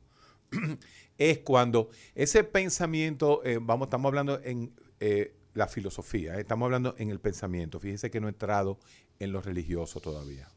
[1.17, 6.95] es cuando ese pensamiento, eh, vamos, estamos hablando en eh, la filosofía, eh, estamos hablando
[6.97, 7.79] en el pensamiento.
[7.79, 8.79] Fíjese que no he entrado
[9.19, 10.49] en lo religioso todavía.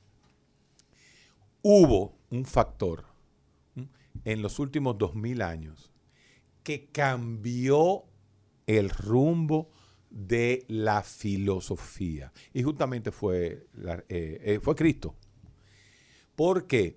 [1.63, 3.05] Hubo un factor
[4.25, 5.91] en los últimos dos mil años
[6.63, 8.05] que cambió
[8.67, 9.71] el rumbo
[10.11, 12.33] de la filosofía.
[12.53, 13.67] Y justamente fue,
[14.63, 15.15] fue Cristo.
[16.37, 16.97] ¿Por qué?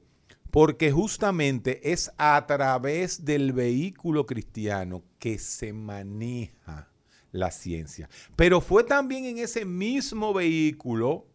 [0.51, 6.89] Porque justamente es a través del vehículo cristiano que se maneja
[7.31, 8.09] la ciencia.
[8.35, 11.27] Pero fue también en ese mismo vehículo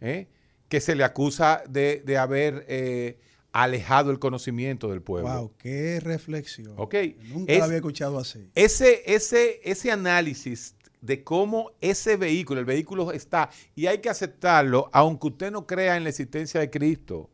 [0.00, 0.26] ¿eh?
[0.68, 3.18] que se le acusa de, de haber eh,
[3.52, 5.28] alejado el conocimiento del pueblo.
[5.32, 6.72] Wow, qué reflexión.
[6.76, 6.94] Ok.
[7.28, 8.48] Nunca Es- la había escuchado así.
[8.54, 14.90] Ese, ese, ese análisis de cómo ese vehículo, el vehículo está, y hay que aceptarlo,
[14.92, 17.30] aunque usted no crea en la existencia de Cristo,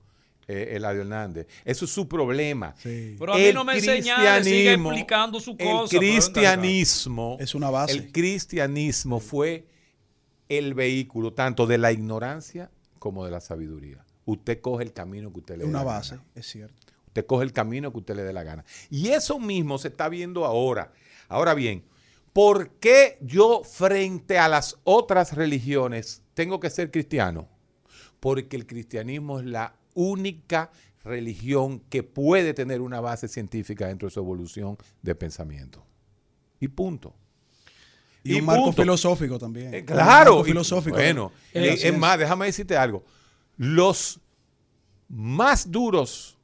[0.48, 1.48] eh, Eladio Hernández.
[1.64, 2.74] Eso es su problema.
[2.82, 5.96] Pero a mí no me enseñaron, sigue cristianismo- explicando su El cosa.
[5.96, 5.98] acá.
[5.98, 7.92] cristianismo Es una base.
[7.94, 9.66] El cristianismo fue
[10.48, 14.04] el vehículo tanto de la ignorancia como de la sabiduría.
[14.24, 16.26] Usted coge el camino que usted le Es dé una la base, gana.
[16.36, 16.74] es cierto.
[17.08, 18.64] Usted coge el camino que usted le dé la gana.
[18.90, 20.92] Y eso mismo se está viendo ahora.
[21.28, 21.82] Ahora bien,
[22.36, 27.48] ¿por qué yo frente a las otras religiones tengo que ser cristiano?
[28.20, 30.70] Porque el cristianismo es la única
[31.02, 35.82] religión que puede tener una base científica dentro de su evolución de pensamiento.
[36.60, 37.14] Y punto.
[38.22, 38.82] Y, un marco punto.
[38.82, 39.72] filosófico también.
[39.72, 40.32] Eh, Un claro.
[40.32, 40.96] marco y- filosófico.
[40.96, 43.02] Bueno, eh, es más, déjame decirte algo.
[43.56, 44.20] Los
[45.08, 46.36] más duros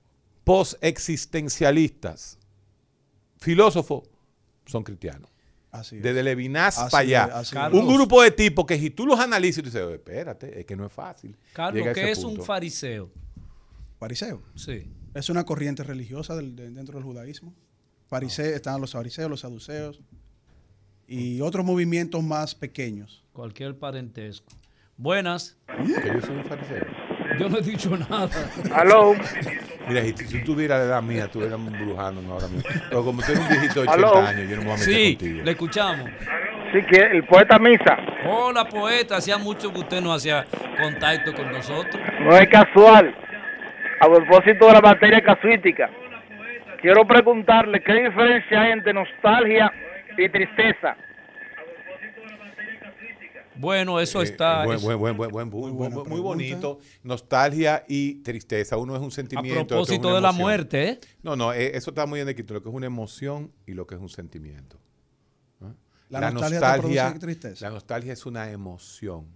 [0.43, 2.39] post-existencialistas,
[3.37, 4.05] filósofos,
[4.65, 5.32] son cristianos.
[5.73, 6.03] Así es.
[6.03, 7.41] Desde Levinas Así para allá.
[7.41, 10.67] es, un grupo de tipos que si tú los analizas, tú dices, "Oye, espérate, es
[10.67, 11.37] que no es fácil.
[11.55, 13.11] Carlos, ¿qué es un fariseo?
[13.99, 14.43] Fariseo.
[14.55, 14.93] Sí.
[15.15, 17.55] Es una corriente religiosa del- de- dentro del judaísmo.
[18.07, 20.01] Fariseo, están los fariseos, los saduceos
[21.07, 23.25] y otros movimientos más pequeños.
[23.33, 24.53] Cualquier parentesco.
[24.99, 25.57] Buenas.
[25.67, 26.85] Que yo soy un fariseo.
[27.39, 28.29] Yo no he dicho nada.
[28.75, 29.15] Aló.
[29.89, 32.69] Mira, si, tú tuvieras la edad mía, tú eras embrujando ahora mismo.
[32.89, 34.17] Pero como tú eres un viejito de 80 Aló.
[34.27, 35.45] años, yo no me voy a meter Sí, contigo.
[35.45, 36.11] le escuchamos.
[36.73, 37.99] Sí, que el poeta Misa.
[38.27, 39.17] Hola, poeta.
[39.17, 40.47] Hacía mucho que usted no hacía
[40.81, 42.01] contacto con nosotros.
[42.21, 43.15] No es casual.
[44.01, 45.89] A propósito de la materia casuística,
[46.81, 49.71] quiero preguntarle qué diferencia hay entre nostalgia
[50.17, 50.97] y tristeza.
[53.63, 54.65] Bueno, eso Eh, está.
[54.67, 56.79] buen- buen- buen- buen- buen- muy, muy- muy bonito.
[57.03, 58.77] Nostalgia y tristeza.
[58.77, 59.61] Uno es un a sentimiento.
[59.63, 61.01] otro es propósito una de la muerte, ¿eh?
[61.23, 62.55] No, no, eh, eso está muy bien escrito.
[62.55, 64.79] Lo que es una emoción y lo que es un sentimiento.
[66.11, 67.65] La nostalgia te produce tristeza.
[67.67, 69.27] La nostalgia es una emoción.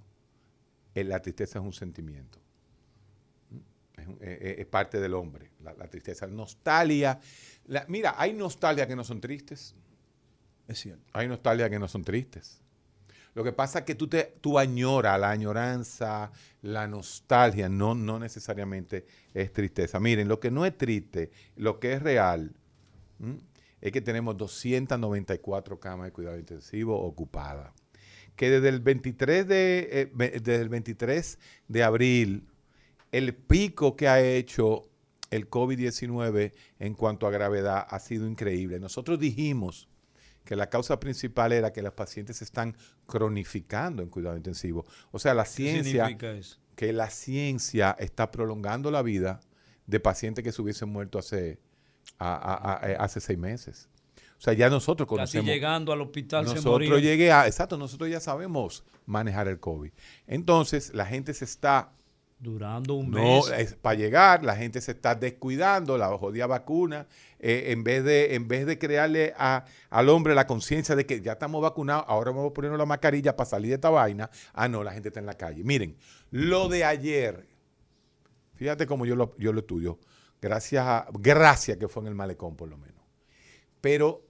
[0.95, 2.39] Eh, La tristeza es un sentimiento.
[3.97, 6.27] Es, eh, eh, parte del hombre, la, la tristeza.
[6.27, 7.19] Nostalgia.
[7.67, 9.75] la- mira, hay nostalgia que no son tristes.
[10.69, 11.03] Es cierto.
[11.15, 12.61] Hay nostalgia que no son tristes.
[13.37, 16.33] Lo que pasa es que tú, te, tú la añoranza,
[16.63, 20.01] la nostalgia, no, no necesariamente es tristeza.
[20.01, 22.57] Miren, lo que no es triste, lo que es real,
[23.83, 27.75] es que tenemos 294 camas de cuidado intensivo ocupadas.
[28.37, 32.49] Que desde el 23 de, eh, desde el 23 de abril,
[33.13, 34.89] el pico que ha hecho
[35.31, 38.81] el COVID-19 en cuanto a gravedad ha sido increíble.
[38.81, 39.91] Nosotros dijimos
[40.47, 42.75] que la causa principal era que los pacientes se están
[43.07, 44.87] cronificando en cuidado intensivo.
[45.11, 46.59] O sea, la ¿Qué ciencia, significa eso?
[46.75, 49.41] que la ciencia está prolongando la vida
[49.87, 51.59] de pacientes que se hubiesen muerto hace,
[52.19, 53.89] a- a- a- eh, hace seis meses.
[54.39, 55.47] O sea, ya nosotros Casi conocemos.
[55.47, 56.99] llegando al hospital se Nosotros moría.
[57.01, 59.91] llegué a, exacto, nosotros ya sabemos manejar el COVID.
[60.27, 61.93] Entonces, la gente se está
[62.39, 63.75] Durando un no, mes.
[63.81, 67.07] para llegar, la gente se está descuidando, la jodida vacuna,
[67.39, 71.23] eh, en, vez de, en vez de crearle a- al hombre la conciencia de que
[71.23, 74.29] ya estamos vacunados, ahora vamos a ponernos la mascarilla para salir de esta vaina.
[74.53, 75.65] Ah, no, la gente está en la calle.
[75.65, 75.97] Miren,
[76.31, 77.47] lo de ayer,
[78.55, 79.99] fíjate cómo yo lo, yo lo estudio,
[80.43, 83.03] gracias a, gracias que fue en el malecón por lo menos.
[83.81, 84.23] Pero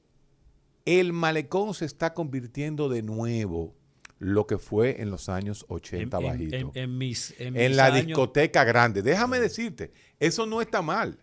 [0.84, 3.74] el malecón se está convirtiendo de nuevo
[4.18, 7.68] lo que fue en los años 80 En- en- bajito en- en mis- en en
[7.68, 9.02] mis la años- discoteca grande.
[9.02, 11.18] Déjame decirte, eso no está mal.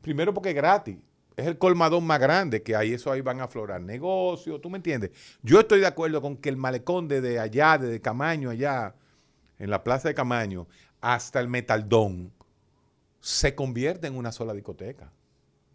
[0.00, 0.96] Primero porque es gratis.
[1.36, 2.92] Es el colmadón más grande que hay.
[2.92, 4.60] Eso ahí van a aflorar negocios.
[4.60, 5.10] ¿Tú me entiendes?
[5.42, 8.94] Yo estoy de acuerdo con que el malecón desde allá, desde Camaño, allá,
[9.58, 10.66] en la plaza de Camaño,
[11.00, 12.32] hasta el Metaldón,
[13.20, 15.10] se convierte en una sola discoteca.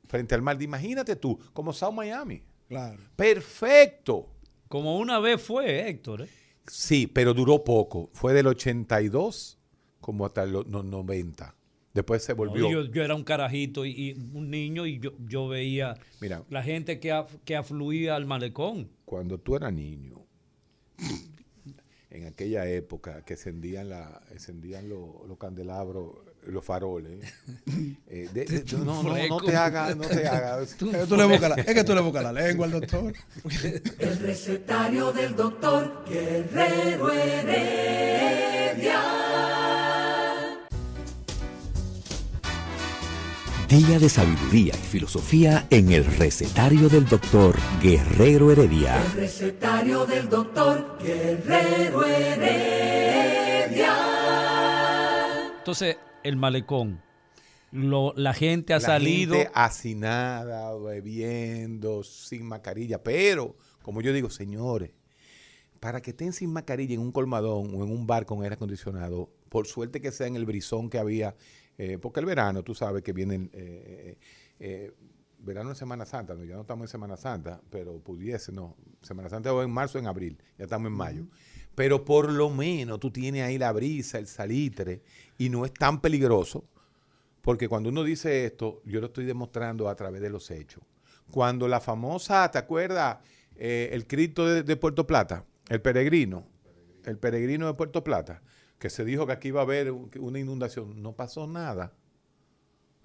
[0.07, 0.61] Frente al mar.
[0.61, 2.43] Imagínate tú, como South Miami.
[2.67, 3.01] Claro.
[3.15, 4.29] Perfecto.
[4.67, 6.21] Como una vez fue, Héctor.
[6.23, 6.29] ¿eh?
[6.67, 8.09] Sí, pero duró poco.
[8.13, 9.57] Fue del 82
[10.01, 11.55] como hasta los no- 90.
[11.93, 12.63] Después se volvió.
[12.63, 16.43] No, yo, yo era un carajito y, y un niño y yo, yo veía Mira.
[16.49, 18.89] la gente que, af- que afluía al malecón.
[19.05, 20.21] Cuando tú eras niño,
[22.09, 26.15] en aquella época que encendían, la, encendían lo- los candelabros,
[26.47, 27.19] los faroles.
[28.09, 30.61] eh, de- de- no, no, no te hagas, no te hagas.
[30.71, 33.13] Es que tú le buscas la, es que tú le buscas la lengua al doctor.
[33.99, 39.01] El recetario del doctor Guerrero Heredia.
[43.67, 48.95] Día de sabiduría y filosofía en el recetario del doctor Guerrero Heredia.
[49.03, 53.93] El recetario del doctor Guerrero Heredia.
[55.57, 55.97] Entonces,
[56.27, 57.01] el malecón.
[57.71, 59.35] lo- la gente ha la salido.
[59.35, 63.03] gente hacinada, bebiendo, sin mascarilla.
[63.03, 64.91] Pero, como yo digo, señores,
[65.81, 69.29] para que estén sin mascarilla en un colmadón o en un bar con aire acondicionado,
[69.49, 71.35] por suerte que sea en el brisón que había,
[71.77, 74.17] eh, porque el verano, tú sabes que viene eh,
[74.59, 74.93] eh,
[75.39, 79.29] verano en Semana Santa, no, ya no estamos en Semana Santa, pero pudiese, no, Semana
[79.29, 81.27] Santa o en marzo o en abril, ya estamos en mayo.
[81.77, 85.03] Pero por lo menos tú tienes ahí la brisa, el salitre,
[85.37, 86.63] y no es tan peligroso,
[87.43, 90.81] porque cuando uno dice esto, yo lo estoy demostrando a través de los hechos.
[91.29, 93.19] Cuando la famosa, ¿te acuerdas?
[93.55, 96.47] Eh, el Cristo de, de Puerto Plata, el peregrino,
[97.05, 98.41] el peregrino de Puerto Plata,
[98.79, 101.93] que se dijo que aquí iba a haber un- una inundación, no pasó nada.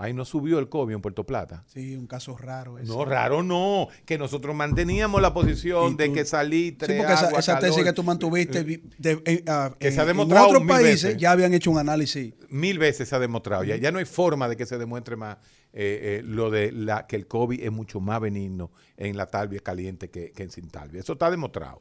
[0.02, 1.64] Ahí no subió el COVID en Puerto Plata.
[1.68, 2.78] Sí, un caso raro.
[2.78, 2.88] ese.
[2.88, 7.38] No, raro no, que nosotros manteníamos la posición de que salitre, Sí, porque esa, agua,
[7.38, 10.08] esa tesis calor, que tú mantuviste vi- de- en, ah, Que en- se ha en
[10.08, 11.16] demostrado otros mil países veces.
[11.18, 12.34] ya habían hecho un análisis.
[12.48, 13.64] mil veces se ha demostrado.
[13.64, 15.38] Ya, ya no hay forma de que se demuestre más
[15.74, 19.60] eh, eh, lo de la, que el COVID es mucho más benigno en la talvia
[19.60, 21.00] caliente que, que en sin talvia.
[21.00, 21.80] Eso está demostrado.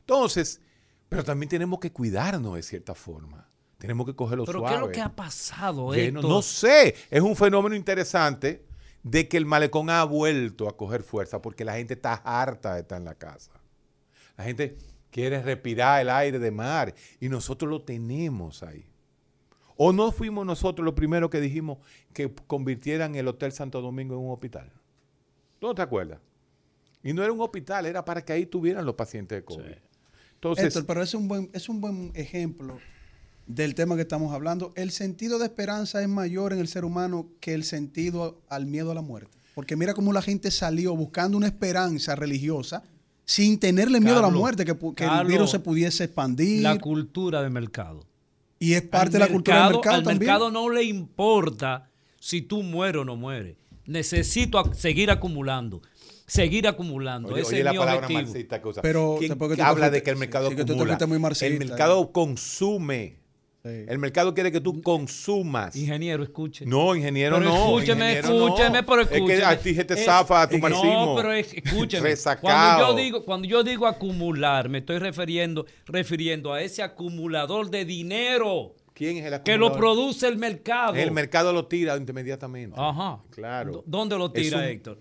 [0.00, 0.60] Entonces,
[1.08, 3.48] pero también tenemos que cuidarnos de cierta forma.
[3.78, 4.74] Tenemos que cogerlo Pero suave.
[4.74, 8.64] ¿qué es lo que ha pasado, Lleno- no sé, es un fenómeno interesante
[9.02, 12.80] de que el malecón ha vuelto a coger fuerza porque la gente está harta de
[12.80, 13.52] estar en la casa.
[14.36, 14.76] La gente
[15.10, 18.86] quiere respirar el aire de mar y nosotros lo tenemos ahí.
[19.76, 21.78] ¿O no fuimos nosotros los primeros que dijimos
[22.14, 24.72] que convirtieran el Hotel Santo Domingo en un hospital?
[25.58, 26.18] ¿Tú no te acuerdas?
[27.02, 29.74] Y no era un hospital, era para que ahí tuvieran los pacientes de COVID.
[30.34, 32.78] Entonces, Héctor, pero es un buen, es un buen ejemplo
[33.46, 34.72] del tema que estamos hablando.
[34.76, 38.90] El sentido de esperanza es mayor en el ser humano que el sentido al miedo
[38.90, 39.30] a la muerte.
[39.54, 42.82] Porque mira cómo la gente salió buscando una esperanza religiosa
[43.24, 46.62] sin tenerle miedo a la muerte, que, que el virus se pudiese expandir.
[46.62, 48.04] La cultura de mercado.
[48.58, 50.18] y es parte Al de la cultura del mercado- Al también.
[50.18, 51.90] mercado no le importa
[52.20, 53.56] si tú mueres o no mueres.
[53.86, 55.82] Necesito seguir acumulando.
[56.26, 57.28] Seguir acumulando.
[57.28, 58.20] Oye, Ese oye es la mi palabra objetivo.
[58.22, 58.82] marxista que usa.
[58.82, 60.72] Pero ¿Quién después que tú te habla de que el mercado sí, que tú te
[60.72, 60.92] acumula?
[60.94, 61.46] fuiste muy marxista.
[61.46, 63.16] el mercado consume.
[63.68, 65.74] El mercado quiere que tú consumas.
[65.76, 66.64] Ingeniero, escuche.
[66.66, 67.56] No, ingeniero Pero no.
[67.56, 68.46] escúcheme, ingeniero no.
[68.46, 69.38] escúcheme, pero Es escúcheme.
[69.38, 71.06] que a ti se te Es- zafa a tu es- marxismo.
[71.06, 72.08] No, pero es- escúcheme.
[72.10, 72.46] Resacado.
[72.86, 77.84] Cuando yo digo, cuando yo digo acumular, me estoy refiriendo, refiriendo a ese acumulador de
[77.84, 79.78] dinero ¿Quién es el que lo acumulador?
[79.96, 80.94] produce el mercado.
[80.94, 82.76] El mercado lo tira inmediatamente.
[82.80, 83.20] Ajá.
[83.30, 83.82] Claro.
[83.86, 85.00] ¿Dónde lo tira, Es un- Héctor?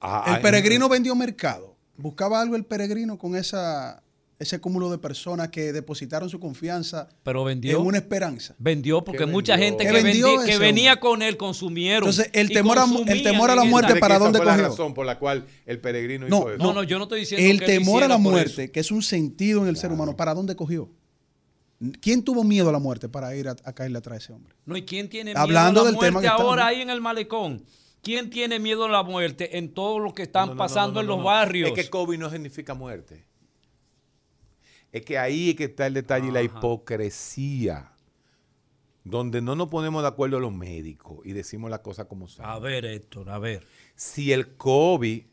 [0.00, 1.74] Ah, El ah, peregrino vendió mercado.
[1.96, 4.03] Buscaba algo el peregrino con esa,
[4.38, 7.78] ese cúmulo de personas que depositaron su confianza Pero vendió.
[7.80, 8.54] en una esperanza.
[8.58, 9.68] Vendió porque ¿Qué mucha vendió?
[9.68, 11.00] gente ¿Qué que, vendió vendi- que venía hombre?
[11.00, 12.08] con él consumieron.
[12.08, 14.52] Entonces, el temor a- el temor a la muerte esa- ¿Cree ¿para dónde fue la
[14.54, 14.68] cogió?
[14.68, 16.58] razón por la cual el peregrino No, hizo eso?
[16.62, 19.02] No, no, yo no estoy diciendo El que temor a la muerte, que es un
[19.02, 20.90] sentido en el ser humano, ¿para dónde cogió?
[22.00, 24.54] ¿Quién tuvo miedo a la muerte para ir a, a caerle atrás a ese hombre?
[24.64, 26.90] No, ¿y quién tiene Hablando miedo a la del tema muerte que ahora ahí en
[26.90, 27.64] el malecón?
[28.02, 30.94] ¿Quién tiene miedo a la muerte en todo lo que están No, no, no, pasando
[30.94, 31.24] no, en no, los no.
[31.24, 31.68] barrios?
[31.70, 33.24] Es que COVID no significa muerte.
[34.94, 37.90] Es que ahí es que está el detalle y la hipocresía.
[39.02, 42.46] Donde no nos ponemos de acuerdo los médicos y decimos las cosas como son.
[42.46, 43.66] A ver, Héctor, a ver.
[43.96, 45.24] Si el COVID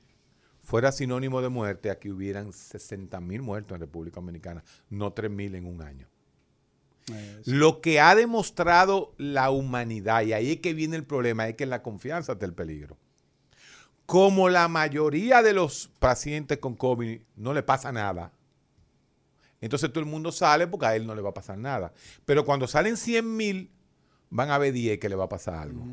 [0.64, 5.54] fuera sinónimo de muerte, aquí hubieran 60 mil muertos en República Dominicana, no 3 mil
[5.54, 6.08] en un año.
[7.46, 11.68] Lo que ha demostrado la humanidad, y ahí es que viene el problema, es que
[11.68, 12.98] la confianza está el peligro.
[14.08, 18.34] Como la mayoría de los pacientes con COVID no le pasa nada,
[19.62, 21.94] entonces todo el mundo sale porque a él no le va a pasar nada.
[22.26, 23.72] Pero cuando salen 100 mil,
[24.32, 25.86] van a ver 10 que le va a pasar algo.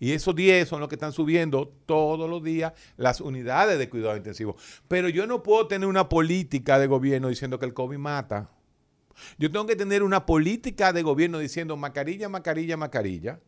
[0.00, 4.16] Y esos 10 son los que están subiendo todos los días las unidades de cuidado
[4.16, 4.56] intensivo.
[4.88, 8.50] Pero yo no puedo tener una política de gobierno diciendo que el COVID mata.
[9.38, 13.40] Yo tengo que tener una política de gobierno diciendo mascarilla, mascarilla, mascarilla.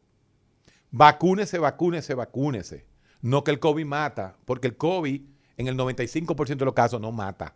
[0.90, 2.86] Vacúnese, vacúnese, vacúnese.
[3.22, 5.22] No que el COVID mata, porque el COVID
[5.56, 7.54] en el 95% de los casos no mata.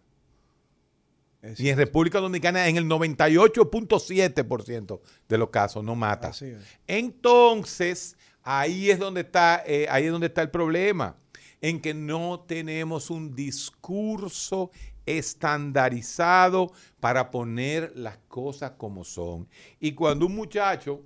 [1.57, 6.29] Y en República Dominicana en el 98.7% de los casos no mata.
[6.29, 6.59] Así es.
[6.87, 11.17] Entonces, ahí es donde está, eh, ahí es donde está el problema,
[11.61, 14.71] en que no tenemos un discurso
[15.07, 19.49] estandarizado para poner las cosas como son.
[19.81, 21.03] Y cuando un muchacho,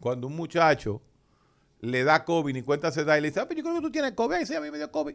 [0.00, 1.02] cuando un muchacho
[1.80, 3.82] le da COVID, ni cuenta se da y le dice, ah, pero yo creo que
[3.82, 5.14] tú tienes COVID, Ay, sí, a mí me dio COVID.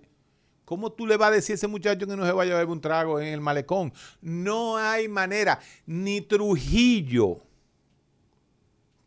[0.65, 2.71] ¿Cómo tú le vas a decir a ese muchacho que no se vaya a beber
[2.71, 3.93] un trago en el malecón?
[4.21, 5.59] No hay manera.
[5.85, 7.41] Ni Trujillo,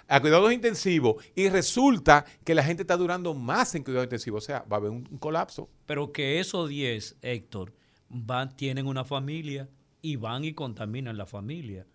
[0.09, 4.45] a cuidados intensivos y resulta que la gente está durando más en cuidados intensivos.
[4.45, 5.69] O sea, va a haber un, un colapso.
[5.87, 7.73] Pero que esos 10, Héctor,
[8.09, 9.69] van, tienen una familia
[10.03, 11.87] y van y contaminan la familia.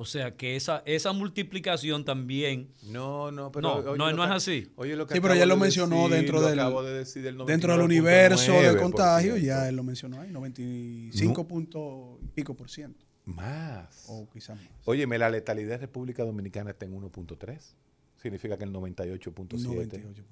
[0.00, 2.70] O sea que esa, esa multiplicación también.
[2.84, 3.62] No, no, pero.
[3.68, 4.72] No, oye no, lo no que- es así.
[4.76, 6.94] oye lo que Sí, pero ya lo de mencionó decir, dentro lo del, acabo de
[6.94, 8.80] decir del dentro del universo de 99%.
[8.80, 13.04] contagio, ya él lo mencionó ahí, 95 punto y pico por ciento.
[13.26, 14.06] Más.
[14.08, 14.70] O quizás más.
[14.86, 17.76] Óyeme, la letalidad en República Dominicana está en 1.3.
[18.16, 19.62] Significa que el 98.7.
[19.62, 20.22] 98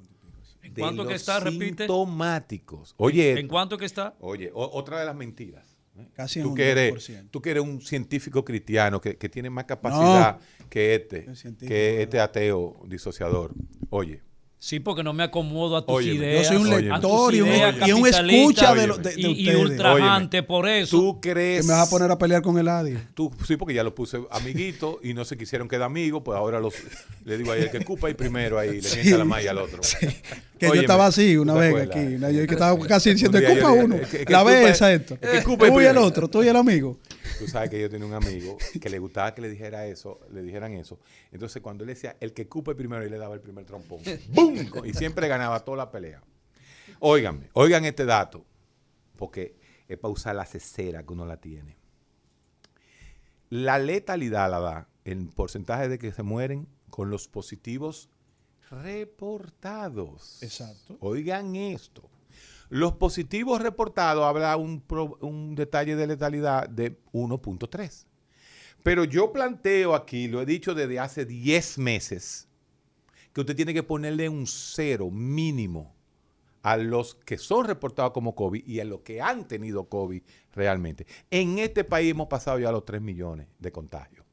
[0.62, 1.40] ¿En cuánto que está?
[1.40, 1.84] Repite.
[1.84, 2.94] Sintomáticos.
[2.96, 4.14] Oye, ¿En cuánto que está?
[4.20, 5.67] Oye, o- otra de las mentiras.
[6.14, 7.28] Casi tú, un que eres, 2%.
[7.30, 10.38] tú que eres un científico cristiano que, que tiene más capacidad
[10.68, 11.26] que este,
[11.66, 13.52] que este ateo disociador.
[13.90, 14.22] Oye,
[14.60, 16.14] Sí, porque no me acomodo a tus Óyeme.
[16.16, 16.50] ideas.
[16.50, 19.20] Yo soy un a tus lector y y un capitalistas escucha de lo- de- de
[19.20, 19.56] y, y ustedes.
[19.70, 20.96] ultrajante por eso.
[20.96, 21.60] ¿tú crees?
[21.60, 22.94] Que me vas a poner a pelear con el Adi.
[23.14, 26.58] Tú, sí, porque ya lo puse amiguito y no se quisieron quedar amigos, pues ahora
[26.58, 26.74] los,
[27.24, 28.96] le digo a el que cupa y primero ahí, le Sí.
[28.96, 29.78] mienta la malla al otro.
[30.58, 31.96] Que yo estaba así una ¿tú te vez acuerdas?
[31.96, 32.14] aquí.
[32.16, 33.94] una- yo que estaba casi diciendo, dije, uno.
[34.26, 35.16] La culpa- besa esto.
[35.22, 36.98] y el otro, tú y el amigo.
[37.38, 40.42] Tú sabes que yo tenía un amigo que le gustaba que le dijera eso, le
[40.42, 40.98] dijeran eso.
[41.30, 44.00] Entonces cuando él decía el que cupe primero, y le daba el primer trompón.
[44.28, 44.56] ¡Bum!
[44.84, 46.22] Y siempre ganaba toda la pelea.
[47.00, 48.44] Óiganme, oigan este dato,
[49.16, 51.76] porque es para usar la cesera que uno la tiene.
[53.50, 58.10] La letalidad la da el porcentaje de que se mueren con los positivos
[58.70, 60.42] reportados.
[60.42, 60.98] Exacto.
[61.00, 62.10] Oigan esto.
[62.68, 68.06] Los positivos reportados habla un, detalle de letalidad de 1.3.
[68.82, 72.48] Pero yo planteo aquí, lo he dicho desde hace 10 meses,
[73.32, 75.94] que usted tiene que ponerle un cero mínimo
[76.62, 81.06] a los que son reportados como COVID y a los que han tenido COVID realmente.
[81.30, 84.27] En este país hemos pasado ya los 3 millones de contagios.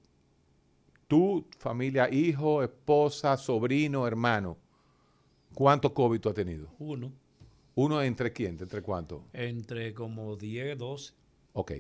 [1.08, 4.56] tu familia, hijo, esposa, sobrino, hermano,
[5.54, 6.68] cuánto COVID tú has tenido?
[6.78, 7.12] Uno.
[7.74, 8.56] ¿Uno entre quién?
[8.60, 9.24] ¿Entre cuánto?
[9.32, 11.12] Entre como 10, 12.
[11.52, 11.72] Ok.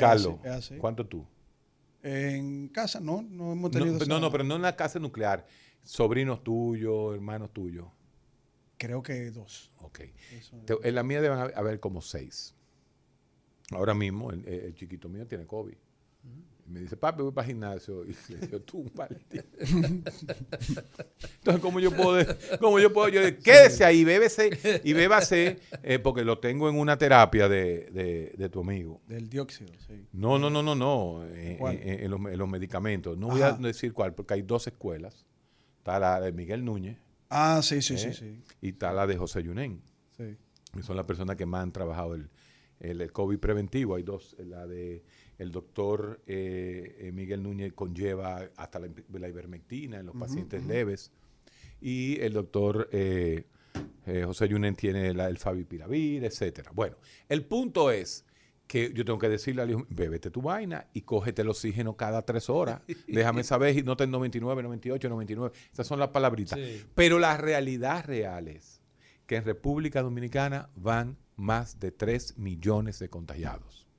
[0.00, 0.76] Carlos, así, es así.
[0.76, 1.26] ¿cuánto tú?
[2.02, 4.04] En casa, no, no hemos tenido.
[4.06, 5.46] no, no, pero no en la casa nuclear.
[5.82, 7.86] Sobrinos tuyos, hermanos tuyos.
[8.78, 9.70] Creo que dos.
[9.78, 10.00] Ok.
[10.32, 12.54] Eso- en la mía deben haber- haber como seis.
[13.72, 15.76] Ahora mismo el, el chiquito mío tiene COVID.
[16.70, 18.04] Me dice, papi, voy para el gimnasio.
[18.06, 19.18] Y le digo, tú, vale.
[19.60, 22.24] Entonces, ¿cómo yo puedo?
[22.60, 23.08] ¿Cómo yo puedo?
[23.08, 27.90] Yo digo, quédese ahí, bébese y bébase, eh, porque lo tengo en una terapia de,
[27.90, 29.00] de- de tu amigo.
[29.06, 30.06] Del dióxido, sí.
[30.12, 31.24] No, no, no, no, no.
[31.26, 33.16] eh, eh, en, los, en los medicamentos.
[33.18, 35.26] No voy a decir cuál, porque hay dos escuelas.
[35.78, 36.98] Está la de Miguel Núñez.
[37.30, 38.42] Ah, sí, sí, sí, eh, sí.
[38.60, 39.82] Y está la de José Yunen.
[40.16, 40.36] Sí.
[40.74, 42.28] que son las personas que más han trabajado el,
[42.80, 43.94] el, el COVID preventivo.
[43.96, 45.02] Hay dos, la de
[45.40, 51.10] el doctor eh, eh, Miguel Núñez conlleva hasta la, la ivermectina en los pacientes leves
[51.80, 53.44] y el doctor eh,
[54.06, 56.70] eh, José Yunen tiene la, el favipiravir, etcétera.
[56.74, 58.26] Bueno, el punto es
[58.66, 62.20] que yo tengo que decirle al hijo, bébete tu vaina y cógete el oxígeno cada
[62.22, 62.82] tres horas.
[63.08, 65.56] Déjame saber y no en 99, 98, 99.
[65.72, 66.58] Esas son las palabritas.
[66.58, 66.84] Sí.
[66.94, 68.82] Pero la realidad real es
[69.26, 73.89] que en República Dominicana van más de 3 millones de contagiados.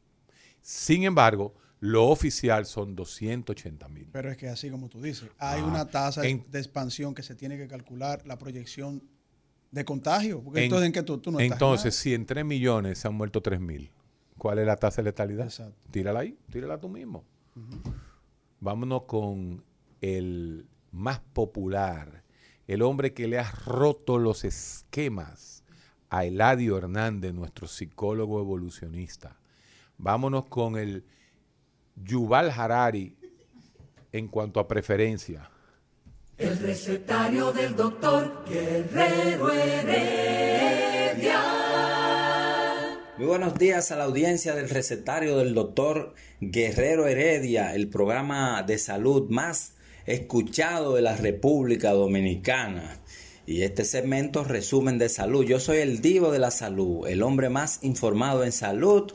[0.62, 4.08] Sin embargo, lo oficial son 280 mil.
[4.12, 7.24] Pero es que así como tú dices, hay Ah, una tasa en- de expansión que
[7.24, 9.02] se tiene que calcular, la proyección
[9.72, 10.42] de contagio.
[10.44, 13.08] Porque En- entonces, ¿en tú, tú no estás en entonces, si en 3 millones se
[13.08, 13.92] han muerto 3 mil,
[14.38, 15.46] ¿cuál es la tasa de letalidad?
[15.46, 15.76] Exacto.
[15.90, 17.24] Tírala ahí, tírala tú mismo.
[18.60, 19.64] Vámonos con
[20.02, 22.24] el más popular,
[22.68, 25.64] el hombre que le ha roto los esquemas
[26.10, 29.38] a Eladio Hernández, nuestro psicólogo evolucionista.
[30.04, 31.06] Vámonos con el
[31.96, 33.16] Yuval Harari
[34.12, 35.52] en cuanto a preferencia.
[36.40, 41.44] El recetario del doctor Guerrero Heredia.
[43.20, 48.80] Muy buenos días a la audiencia del recetario del doctor Guerrero Heredia, el programa de
[48.80, 49.76] salud más
[50.08, 52.98] escuchado de la República Dominicana.
[53.46, 55.46] Y este segmento resumen de salud.
[55.46, 59.14] Yo soy el divo de la salud, el hombre más informado en salud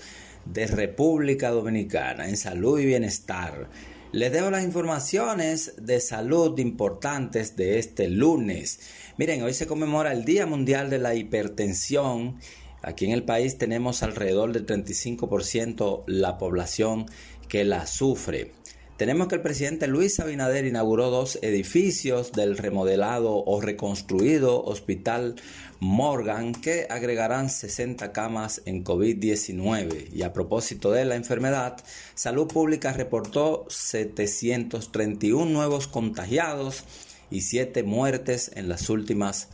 [0.52, 3.68] de República Dominicana, en salud y bienestar.
[4.12, 8.80] Les dejo las informaciones de salud importantes de este lunes.
[9.18, 12.38] Miren, hoy se conmemora el Día Mundial de la Hipertensión.
[12.82, 17.06] Aquí en el país tenemos alrededor del 35% la población
[17.48, 18.52] que la sufre.
[18.96, 25.34] Tenemos que el presidente Luis Abinader inauguró dos edificios del remodelado o reconstruido Hospital
[25.80, 30.12] Morgan que agregarán 60 camas en COVID-19.
[30.12, 31.76] Y a propósito de la enfermedad,
[32.14, 36.84] Salud Pública reportó 731 nuevos contagiados
[37.30, 39.48] y 7 muertes en las últimas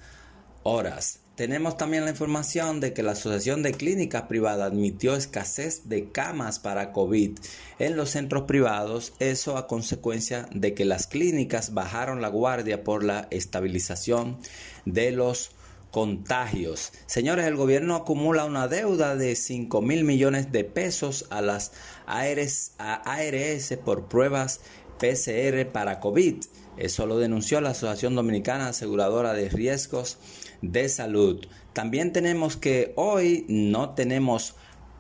[0.63, 1.23] horas.
[1.35, 6.59] Tenemos también la información de que la Asociación de Clínicas Privadas admitió escasez de camas
[6.59, 7.39] para COVID
[7.79, 13.03] en los centros privados, eso a consecuencia de que las clínicas bajaron la guardia por
[13.03, 14.37] la estabilización
[14.85, 15.53] de los
[15.93, 16.93] contagios.
[17.07, 21.71] Señores, el gobierno acumula una deuda de 5 mil millones de pesos a las
[22.07, 24.61] ARS, a ARS por pruebas
[24.99, 26.37] PCR para COVID.
[26.79, 30.17] Eso lo denunció la Asociación Dominicana Aseguradora de Riesgos
[30.63, 31.47] de Salud.
[31.75, 34.55] También tenemos que hoy no tenemos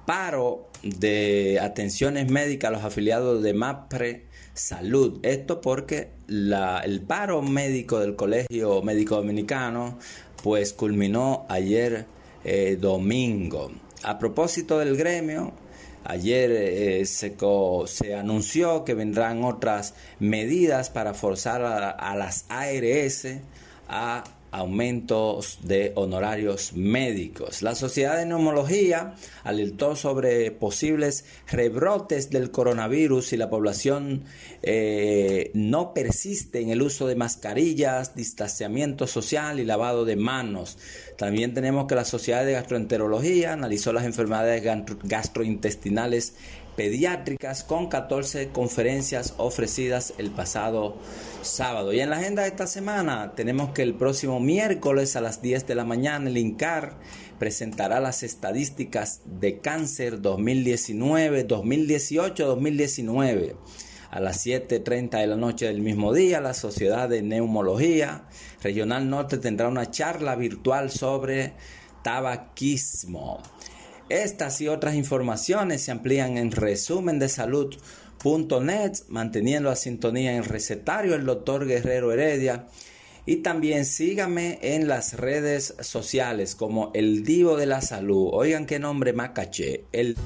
[0.06, 5.18] paro de atenciones médicas a los afiliados de MAPRE Salud.
[5.22, 9.98] Esto porque la- el paro médico del Colegio Médico Dominicano
[10.42, 12.06] pues culminó ayer
[12.44, 13.70] eh, domingo.
[14.02, 15.52] A propósito del gremio,
[16.04, 17.36] Ayer eh, se,
[18.16, 23.28] anunció que vendrán otras medidas para forzar a, a las ARS
[23.88, 27.62] a aumentos de honorarios médicos.
[27.62, 29.14] La Sociedad de Neumología
[29.44, 34.24] alertó sobre posibles rebrotes del coronavirus si la población
[34.62, 40.78] eh, no persiste en el uso de mascarillas, distanciamiento social y lavado de manos.
[41.16, 46.34] También tenemos que la Sociedad de Gastroenterología analizó las enfermedades gastro- gastrointestinales
[46.76, 50.96] pediátricas con 14 conferencias ofrecidas el pasado
[51.42, 51.92] sábado.
[51.92, 55.66] Y en la agenda de esta semana tenemos que el próximo miércoles a las 10
[55.66, 56.96] de la mañana el INCAR
[57.38, 63.56] presentará las estadísticas de cáncer 2019, 2018, 2019.
[64.10, 68.24] A las 7.30 de la noche del mismo día, la Sociedad de Neumología
[68.62, 71.54] Regional Norte tendrá una charla virtual sobre
[72.02, 73.42] tabaquismo.
[74.08, 81.14] Estas y otras informaciones se amplían en resumen de salud.net, manteniendo la sintonía en recetario
[81.14, 82.66] el doctor Guerrero Heredia.
[83.24, 88.30] Y también síganme en las redes sociales como el Divo de la Salud.
[88.32, 89.84] Oigan qué nombre más caché.
[89.92, 90.16] El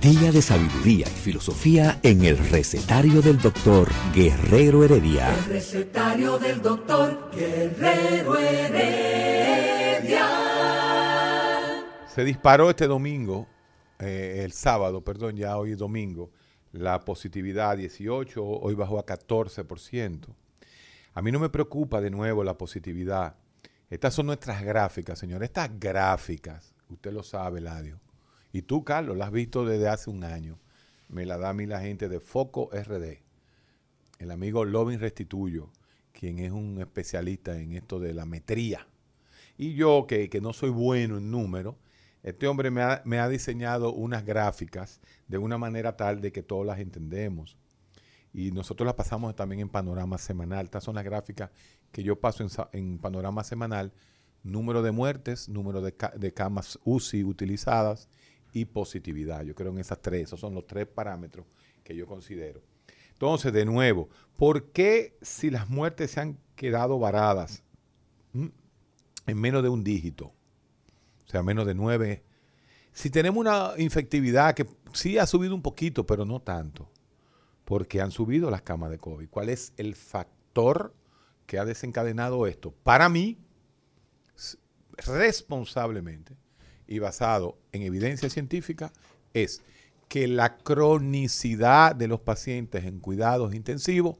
[0.00, 5.28] Día de sabiduría y filosofía en el recetario del doctor Guerrero Heredia.
[5.28, 9.10] El recetario del doctor Guerrero Heredia.
[12.12, 13.46] Se disparó este domingo,
[14.00, 16.32] eh, el sábado, perdón, ya hoy es domingo,
[16.72, 20.34] la positividad 18, hoy bajó a 14%.
[21.14, 23.36] A mí no me preocupa de nuevo la positividad.
[23.90, 25.44] Estas son nuestras gráficas, señor.
[25.44, 28.00] Estas gráficas, usted lo sabe, Ladio.
[28.52, 30.58] Y tú, Carlos, las has visto desde hace un año.
[31.08, 33.22] Me la da a mí la gente de Foco RD.
[34.18, 35.70] El amigo Lovin Restituyo,
[36.12, 38.88] quien es un especialista en esto de la metría.
[39.56, 41.76] Y yo, que, que no soy bueno en números,
[42.22, 42.82] este hombre me
[43.18, 47.56] ha, diseñado unas gráficas de una manera tal de que todas las entendemos.
[48.32, 50.66] Y nosotros las pasamos también en panorama semanal.
[50.66, 51.50] Estas son las gráficas
[51.90, 53.92] que yo paso en, panorama semanal.
[54.42, 58.08] Número de muertes, número de, de camas UCI utilizadas
[58.52, 59.42] y positividad.
[59.42, 60.24] Yo creo en esas tres.
[60.24, 61.46] Esos son los tres parámetros
[61.82, 62.62] que yo considero.
[63.12, 67.62] Entonces, de nuevo, ¿por qué si las muertes se han quedado varadas
[68.32, 68.46] mm,
[69.26, 70.32] en menos de un dígito?
[71.30, 72.24] O sea, menos de nueve.
[72.92, 76.90] Si tenemos una infectividad que sí ha subido un poquito, pero no tanto,
[77.64, 79.28] porque han subido las camas de COVID.
[79.28, 80.92] ¿Cuál es el factor
[81.46, 82.74] que ha desencadenado esto?
[82.82, 83.38] Para mí,
[85.06, 86.36] responsablemente
[86.88, 88.92] y basado en evidencia científica,
[89.32, 89.62] es
[90.08, 94.16] que la cronicidad de los pacientes en cuidados intensivos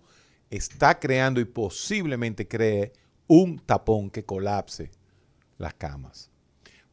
[0.48, 2.92] está creando y posiblemente cree
[3.26, 4.92] un tapón que colapse
[5.58, 6.29] las camas.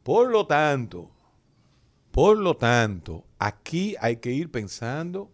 [0.08, 1.10] Por lo tanto,
[2.12, 5.30] por lo tanto, aquí hay que ir pensando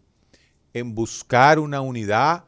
[0.72, 2.44] en buscar una unidad.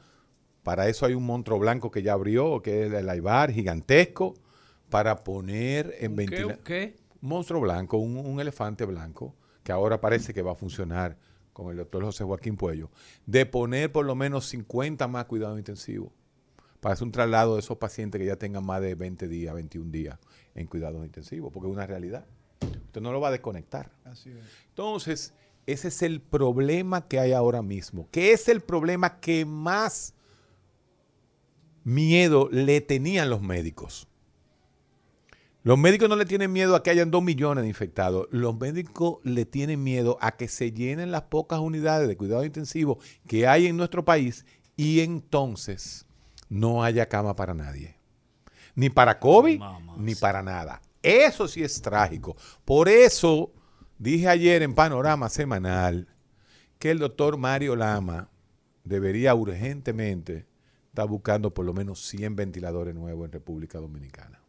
[0.65, 4.35] Para eso hay un monstruo blanco que ya abrió, que es el Aibar, gigantesco,
[4.91, 6.65] para poner en ¿Un qué, ventilación.
[6.65, 6.97] qué?
[7.21, 11.17] Monstruo blanco, un, un elefante blanco, que ahora parece que va a funcionar
[11.53, 12.91] con el doctor José Joaquín Puello,
[13.25, 16.11] de poner por lo menos 50 más cuidados intensivos
[16.81, 19.93] para hacer un traslado de esos pacientes que ya tengan más de 20 días, 21
[19.93, 20.19] días
[20.57, 22.27] en cuidados intensivos, porque es una realidad.
[22.61, 23.91] Usted no lo va a desconectar.
[24.05, 24.45] Así es.
[24.71, 25.35] Entonces,
[25.67, 30.15] ese es el problema que hay ahora mismo, que es el problema que más
[31.85, 34.09] miedo le tenían los médicos.
[35.63, 38.29] Los médicos no le tienen miedo a que hayan dos millones de infectados.
[38.31, 43.01] Los médicos le tienen miedo a que se llenen las pocas unidades de cuidado intensivo
[43.27, 44.47] que hay en nuestro país
[44.77, 46.07] y entonces
[46.49, 47.96] no haya cama para nadie.
[48.77, 49.59] Ni para COVID,
[49.99, 50.81] ni para nada.
[51.03, 52.37] Eso sí es trágico.
[52.65, 53.53] Por eso
[53.99, 56.07] dije ayer en Panorama Semanal
[56.79, 58.29] que el doctor Mario Lama
[58.85, 60.47] debería urgentemente
[60.89, 64.41] estar buscando por lo menos 100 ventiladores nuevos en República Dominicana.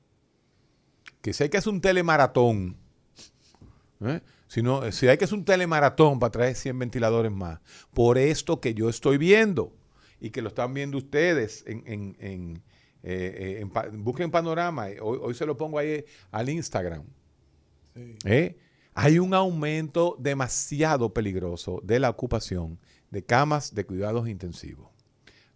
[1.21, 2.77] Que si hay que hacer un telemaratón,
[4.01, 4.21] ¿eh?
[4.47, 7.59] si, no- si hay que hacer un telemaratón para traer 100 ventiladores más,
[7.93, 9.73] por esto que yo estoy viendo
[10.19, 12.63] y que lo están viendo ustedes en, en- en,
[13.09, 17.03] eh, eh, en pa- busquen panorama, eh, hoy, hoy se lo pongo ahí al Instagram.
[18.25, 18.57] ¿eh?
[18.93, 22.79] Hay un aumento demasiado peligroso de la ocupación
[23.11, 24.89] de camas de cuidados intensivos.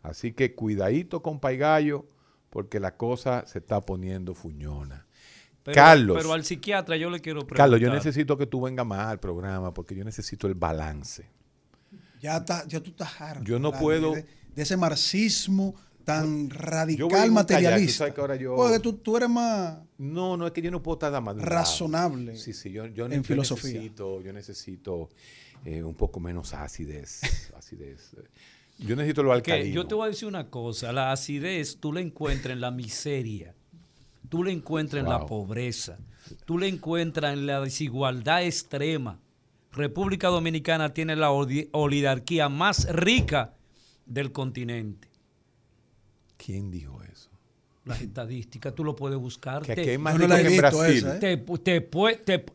[0.04, 2.06] Así que cuidadito con Paigallo,
[2.50, 5.06] porque la cosa se está poniendo fuñona.
[5.64, 7.58] Pero, Carlos, Pero al psiquiatra yo le quiero preguntar.
[7.58, 11.26] Carlos, yo necesito que tú vengas más al programa porque yo necesito el balance.
[12.20, 13.44] Ya, está, ya tú estás harto.
[13.44, 14.26] Yo no puedo- De,
[14.56, 17.98] de ese marxismo tan radical tú materialista.
[18.00, 20.82] sabes que ahora yo- Porque tú, tú eres más No, no es que yo no
[20.82, 23.74] puedo estar nada más razonable Sí, sí, yo, yo, en yo filosofía.
[23.74, 25.10] necesito, yo necesito
[25.66, 27.22] eh, un poco menos acidez,
[27.56, 28.16] acidez.
[28.80, 29.76] Yo necesito lo Que alcalino.
[29.76, 33.54] yo te voy a decir una cosa, la acidez tú la encuentras en la miseria,
[34.28, 36.00] tú la encuentras en la pobreza,
[36.46, 39.20] tú la encuentras en la desigualdad extrema.
[39.72, 43.54] República Dominicana tiene la oli- oligarquía más rica
[44.08, 45.08] del continente.
[46.44, 47.30] ¿Quién dijo eso?
[47.86, 49.64] Las estadísticas, tú lo puedes buscar.
[49.64, 50.98] Que aquí hay más no que en Brasil.
[50.98, 51.20] esa, ¿eh?
[51.20, 52.46] te, te pue- te-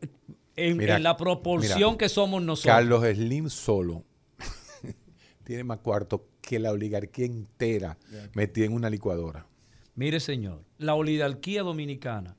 [0.57, 2.75] en, Mira, en la proporción mira, que somos nosotros.
[2.75, 4.05] Carlos Slim solo
[5.45, 7.99] tiene más cuarto que la oligarquía entera
[8.35, 9.47] metida en una licuadora.
[9.95, 12.37] Mire, señor, la oligarquía dominicana,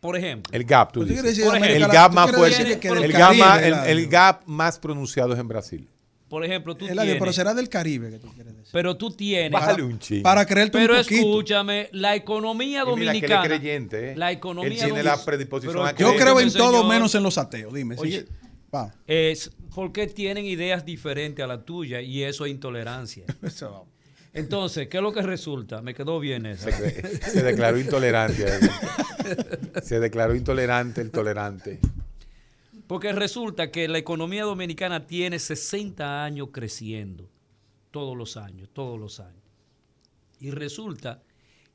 [0.00, 1.22] por ejemplo, El gap, tú dices.
[1.22, 2.80] decir Por el gap más fuerte.
[2.88, 5.88] El, el gap más pronunciado es en Brasil.
[6.30, 8.70] Por ejemplo, tú Eladio, pero tienes, será del Caribe que tú quieres decir.
[8.72, 10.22] pero tú tienes, Bájale un chin.
[10.22, 11.20] Para creerte pero un poquito.
[11.20, 14.16] escúchame, la economía Y mira que él es dominicana, creyente, ¿eh?
[14.16, 17.14] la economía Él tiene dominicana- la predisposición pero a Yo creo en todo señor, menos
[17.14, 17.74] en los ateos.
[17.74, 17.96] Dime.
[17.98, 18.24] Oye.
[18.74, 18.94] Va.
[19.06, 23.24] Es porque tienen ideas diferentes a la tuya y eso es intolerancia.
[23.42, 23.88] Eso vamos.
[24.32, 25.82] Entonces, ¿qué es lo que resulta?
[25.82, 26.70] Me quedó bien eso.
[26.70, 28.44] Se, se declaró intolerante.
[28.48, 28.60] ahí.
[29.82, 31.80] Se declaró intolerante el tolerante.
[32.90, 37.30] Porque resulta que la economía dominicana tiene 60 años creciendo,
[37.92, 39.44] todos los años, todos los años.
[40.40, 41.22] Y resulta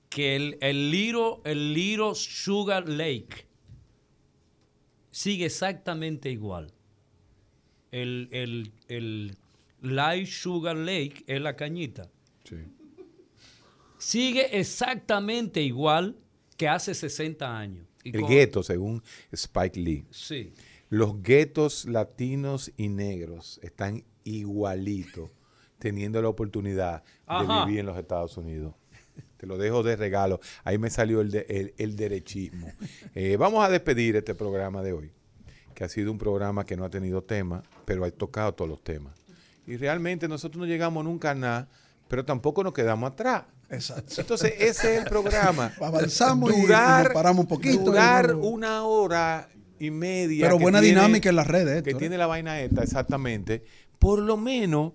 [0.09, 3.47] que el, el Little, el Little Sugar Lake
[5.09, 6.73] sigue exactamente igual.
[7.93, 9.37] El, el, el
[9.83, 12.09] Light Sugar Lake es la cañita.
[13.97, 16.17] Sigue exactamente igual
[16.57, 17.87] que hace 60 años.
[18.03, 19.01] Y El gueto, según
[19.31, 20.05] Spike Lee.
[20.11, 20.51] Sí.
[20.89, 25.29] Los guetos latinos y negros están igualitos,
[25.79, 27.59] teniendo la oportunidad Ajá.
[27.61, 28.73] de vivir en los Estados Unidos.
[29.37, 30.39] Te lo dejo de regalo.
[30.63, 32.71] Ahí me salió el, de- el- el derechismo.
[33.15, 35.11] Eh, vamos a despedir este programa de hoy,
[35.73, 38.83] que ha sido un programa que no ha tenido tema, pero ha tocado todos los
[38.83, 39.13] temas.
[39.67, 41.69] Y realmente nosotros no llegamos nunca a nada,
[42.07, 43.43] pero tampoco nos quedamos atrás.
[43.69, 44.21] Exacto.
[44.21, 45.71] Entonces, ese es el programa.
[45.81, 49.49] Avanzamos y- nos paramos un poquito Durar luego- una hora
[49.79, 50.45] y media.
[50.45, 51.99] Pero que buena tiene- dinámica en las redes, Que Héctor, ¿eh?
[51.99, 53.63] tiene la vaina esta, exactamente.
[53.99, 54.93] Por lo menos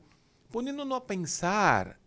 [0.51, 1.98] poniéndonos a pensar.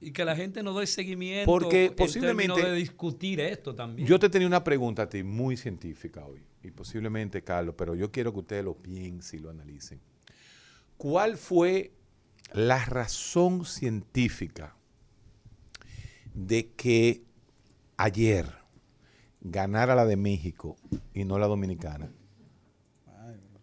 [0.00, 4.06] Y que la gente no dé seguimiento Porque en posiblemente- de discutir esto también.
[4.06, 6.40] Yo te tenía una pregunta a ti muy científica hoy.
[6.62, 10.00] Y posiblemente, Carlos, pero yo quiero que ustedes lo piensen y lo analicen.
[10.96, 11.92] ¿Cuál fue
[12.52, 14.74] la razón científica
[16.34, 17.22] de que
[17.96, 18.46] ayer
[19.40, 20.76] ganara la de México
[21.14, 22.10] y no la dominicana?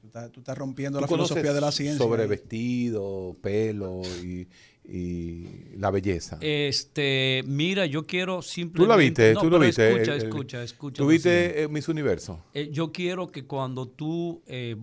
[0.02, 1.98] Tú estás, tú estás rompiendo ¿Tú la filosofía de la ciencia.
[1.98, 2.30] Sobre ahí.
[2.30, 4.48] vestido, pelo y,
[4.88, 6.38] y la belleza.
[6.42, 8.84] Este, mira, yo quiero simplemente.
[8.86, 9.34] ¿Tú la viste?
[9.34, 9.90] No, ¿Tú lo viste?
[9.92, 10.98] Escucha, El- el- escucha, escucha.
[11.04, 12.44] ¿Tú viste eh, Miss Universo?
[12.54, 14.78] Eh, yo quiero que cuando tú eh,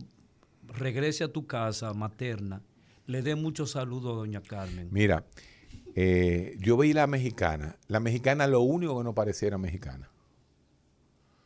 [0.68, 2.60] regrese a tu casa materna,
[3.06, 4.88] le dé muchos saludos a doña Carmen.
[4.90, 5.24] Mira,
[5.94, 7.76] eh, yo vi la mexicana.
[7.88, 10.10] La mexicana lo único que no parecía era mexicana.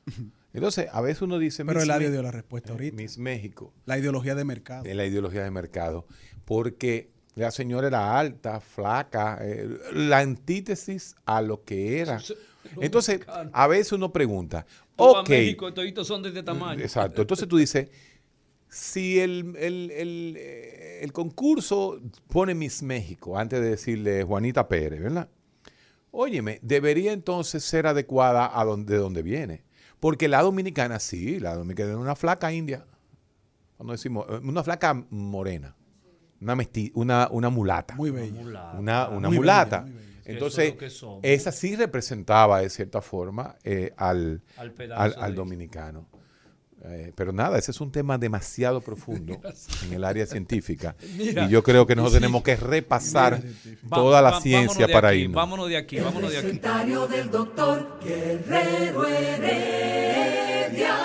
[0.53, 1.65] Entonces, a veces uno dice...
[1.65, 2.97] Pero Miss Eladio Me- dio la respuesta ahorita.
[2.97, 3.73] Miss México.
[3.85, 4.85] La ideología de mercado.
[4.85, 6.07] de la ideología de mercado.
[6.47, 12.23] Porque la señora era alta, flaca, eh, la antítesis a lo que era.
[12.81, 13.21] Entonces,
[13.53, 14.65] a veces uno pregunta,
[14.97, 16.81] ok, México, toditos son de este tamaño.
[16.81, 17.21] exacto.
[17.21, 17.91] Entonces tú dices,
[18.71, 25.01] si el, el- el, eh, el concurso pone Miss México antes de decirle Juanita Pérez,
[25.03, 25.29] ¿verdad?
[26.11, 29.66] Óyeme, debería entonces ser adecuada a donde, de donde viene.
[30.01, 32.85] Porque la dominicana, sí, la dominicana es una flaca india.
[33.77, 35.75] Cuando decimos, eh, una flaca morena.
[36.41, 37.95] Una, mesti- una, una mulata.
[37.95, 38.41] Muy bella.
[38.79, 39.81] Una, una Muy mulata.
[39.81, 40.23] bella, muy bella.
[40.23, 46.07] Que Entonces, es esa sí representaba de cierta forma eh, al, Al dominicano.
[46.89, 49.41] Eh, pero nada, ese es un tema demasiado profundo
[49.87, 50.95] en el área científica.
[51.17, 52.21] Mira, y yo creo que nosotros sí.
[52.21, 53.43] tenemos que repasar
[53.93, 55.35] Va- toda la va- ciencia para aquí, irnos.
[55.37, 56.47] Vámonos de aquí, vámonos de aquí.
[56.47, 60.97] Recetario del doctor Guerrero Heredia.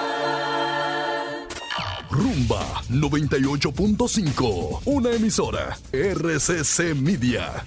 [2.11, 7.63] Rumba 98.5, una emisora RCC Media.